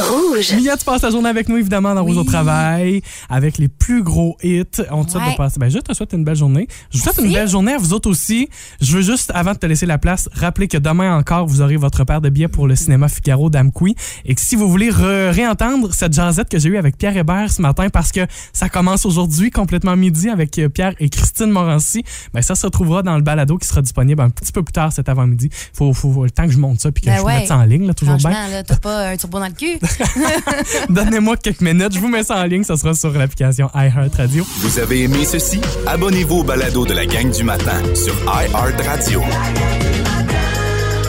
Rouge. 0.00 0.52
Mia, 0.62 0.76
tu 0.76 0.84
passes 0.84 1.02
la 1.02 1.10
journée 1.10 1.28
avec 1.28 1.48
nous, 1.48 1.56
évidemment, 1.56 1.94
dans 1.94 2.02
Rouge 2.04 2.16
au 2.16 2.20
Oui. 2.20 2.26
travail, 2.26 3.02
avec 3.28 3.58
les 3.58 3.68
plus 3.68 4.02
gros 4.02 4.36
hits. 4.42 4.64
On 4.90 5.04
te 5.04 5.10
souhaite 5.12 5.24
Ouais. 5.24 5.32
de 5.32 5.36
passer. 5.36 5.58
Ben, 5.58 5.70
je 5.70 5.78
te 5.78 5.92
souhaite 5.94 6.12
une 6.12 6.24
belle 6.24 6.36
journée. 6.36 6.66
Je 6.90 6.98
vous 6.98 7.04
souhaite 7.04 7.18
une 7.24 7.32
belle 7.32 7.48
journée 7.48 7.72
à 7.72 7.78
vous 7.78 7.92
autres 7.92 8.08
aussi. 8.10 8.48
Je 8.80 8.96
veux 8.96 9.02
juste, 9.02 9.30
avant 9.34 9.52
de 9.52 9.58
te 9.58 9.66
laisser 9.66 9.86
la 9.86 9.98
place, 9.98 10.28
rappeler 10.32 10.68
que 10.68 10.78
demain 10.78 11.16
encore, 11.16 11.46
vous 11.46 11.60
aurez 11.60 11.76
votre 11.76 12.04
paire 12.04 12.20
de 12.20 12.28
billets 12.28 12.48
pour 12.48 12.66
le 12.66 12.76
cinéma 12.76 13.08
Figaro 13.08 13.50
d'Amqui. 13.50 13.94
Et 14.24 14.34
que 14.34 14.40
si 14.40 14.56
vous 14.56 14.68
voulez 14.68 14.90
re- 14.90 15.30
réentendre 15.30 15.92
cette 15.92 16.12
jazzette 16.12 16.48
que 16.48 16.58
j'ai 16.58 16.68
eue 16.68 16.76
avec 16.78 16.96
Pierre 16.96 17.16
Hébert 17.16 17.50
ce 17.50 17.62
matin, 17.62 17.88
parce 17.90 18.12
que 18.12 18.20
ça 18.52 18.68
commence 18.68 19.06
aujourd'hui, 19.06 19.50
complètement 19.50 19.96
midi, 19.96 20.28
avec 20.28 20.58
euh, 20.58 20.68
Pierre 20.68 20.92
et 21.00 21.08
Christine 21.08 21.50
Morancy, 21.50 22.04
ben, 22.34 22.42
ça 22.42 22.54
se 22.54 22.66
retrouvera 22.66 23.02
dans 23.02 23.16
le 23.16 23.22
balado 23.22 23.58
qui 23.58 23.66
sera 23.68 23.82
disponible 23.82 24.20
un 24.22 24.30
petit 24.30 24.52
peu 24.52 24.62
plus 24.62 24.72
tard 24.72 24.92
cet 24.92 25.08
avant-midi. 25.08 25.50
Faut, 25.72 25.92
faut, 25.92 26.12
faut 26.12 26.24
le 26.24 26.30
temps 26.30 26.46
que 26.46 26.52
je 26.52 26.58
monte 26.58 26.80
ça 26.80 26.90
puis 26.92 27.02
que 27.02 27.08
Ben 27.10 27.18
je 27.18 27.22
ouais. 27.22 27.38
mette 27.38 27.48
ça 27.48 27.56
en 27.56 27.64
ligne, 27.64 27.86
là, 27.86 27.94
toujours 27.94 28.16
bien. 28.16 28.30
Là, 28.50 28.62
t'as 28.62 28.76
pas 28.76 29.08
un 29.08 29.16
turbo 29.16 29.38
dans 29.38 29.46
le 29.46 29.52
cul. 29.52 29.78
Donnez-moi 30.88 31.36
quelques 31.36 31.60
minutes, 31.60 31.94
je 31.94 31.98
vous 31.98 32.08
mets 32.08 32.22
ça 32.22 32.36
en 32.36 32.44
ligne, 32.44 32.64
ça 32.64 32.76
sera 32.76 32.94
sur 32.94 33.12
l'application 33.12 33.70
iHeartRadio. 33.74 34.46
Vous 34.58 34.78
avez 34.78 35.02
aimé 35.02 35.24
ceci? 35.24 35.60
Abonnez-vous 35.86 36.38
au 36.38 36.44
balado 36.44 36.86
de 36.86 36.94
la 36.94 37.06
gang 37.06 37.30
du 37.30 37.44
matin 37.44 37.82
sur 37.94 38.14
iHeartRadio. 38.26 39.22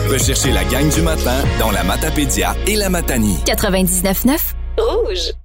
Recherchez 0.08 0.50
la 0.50 0.64
gang 0.64 0.88
du 0.92 1.02
matin 1.02 1.36
dans 1.58 1.70
la 1.70 1.84
Matapédia 1.84 2.56
et 2.66 2.76
la 2.76 2.90
Matanie. 2.90 3.38
99.9 3.46 4.38
Rouge. 4.76 5.40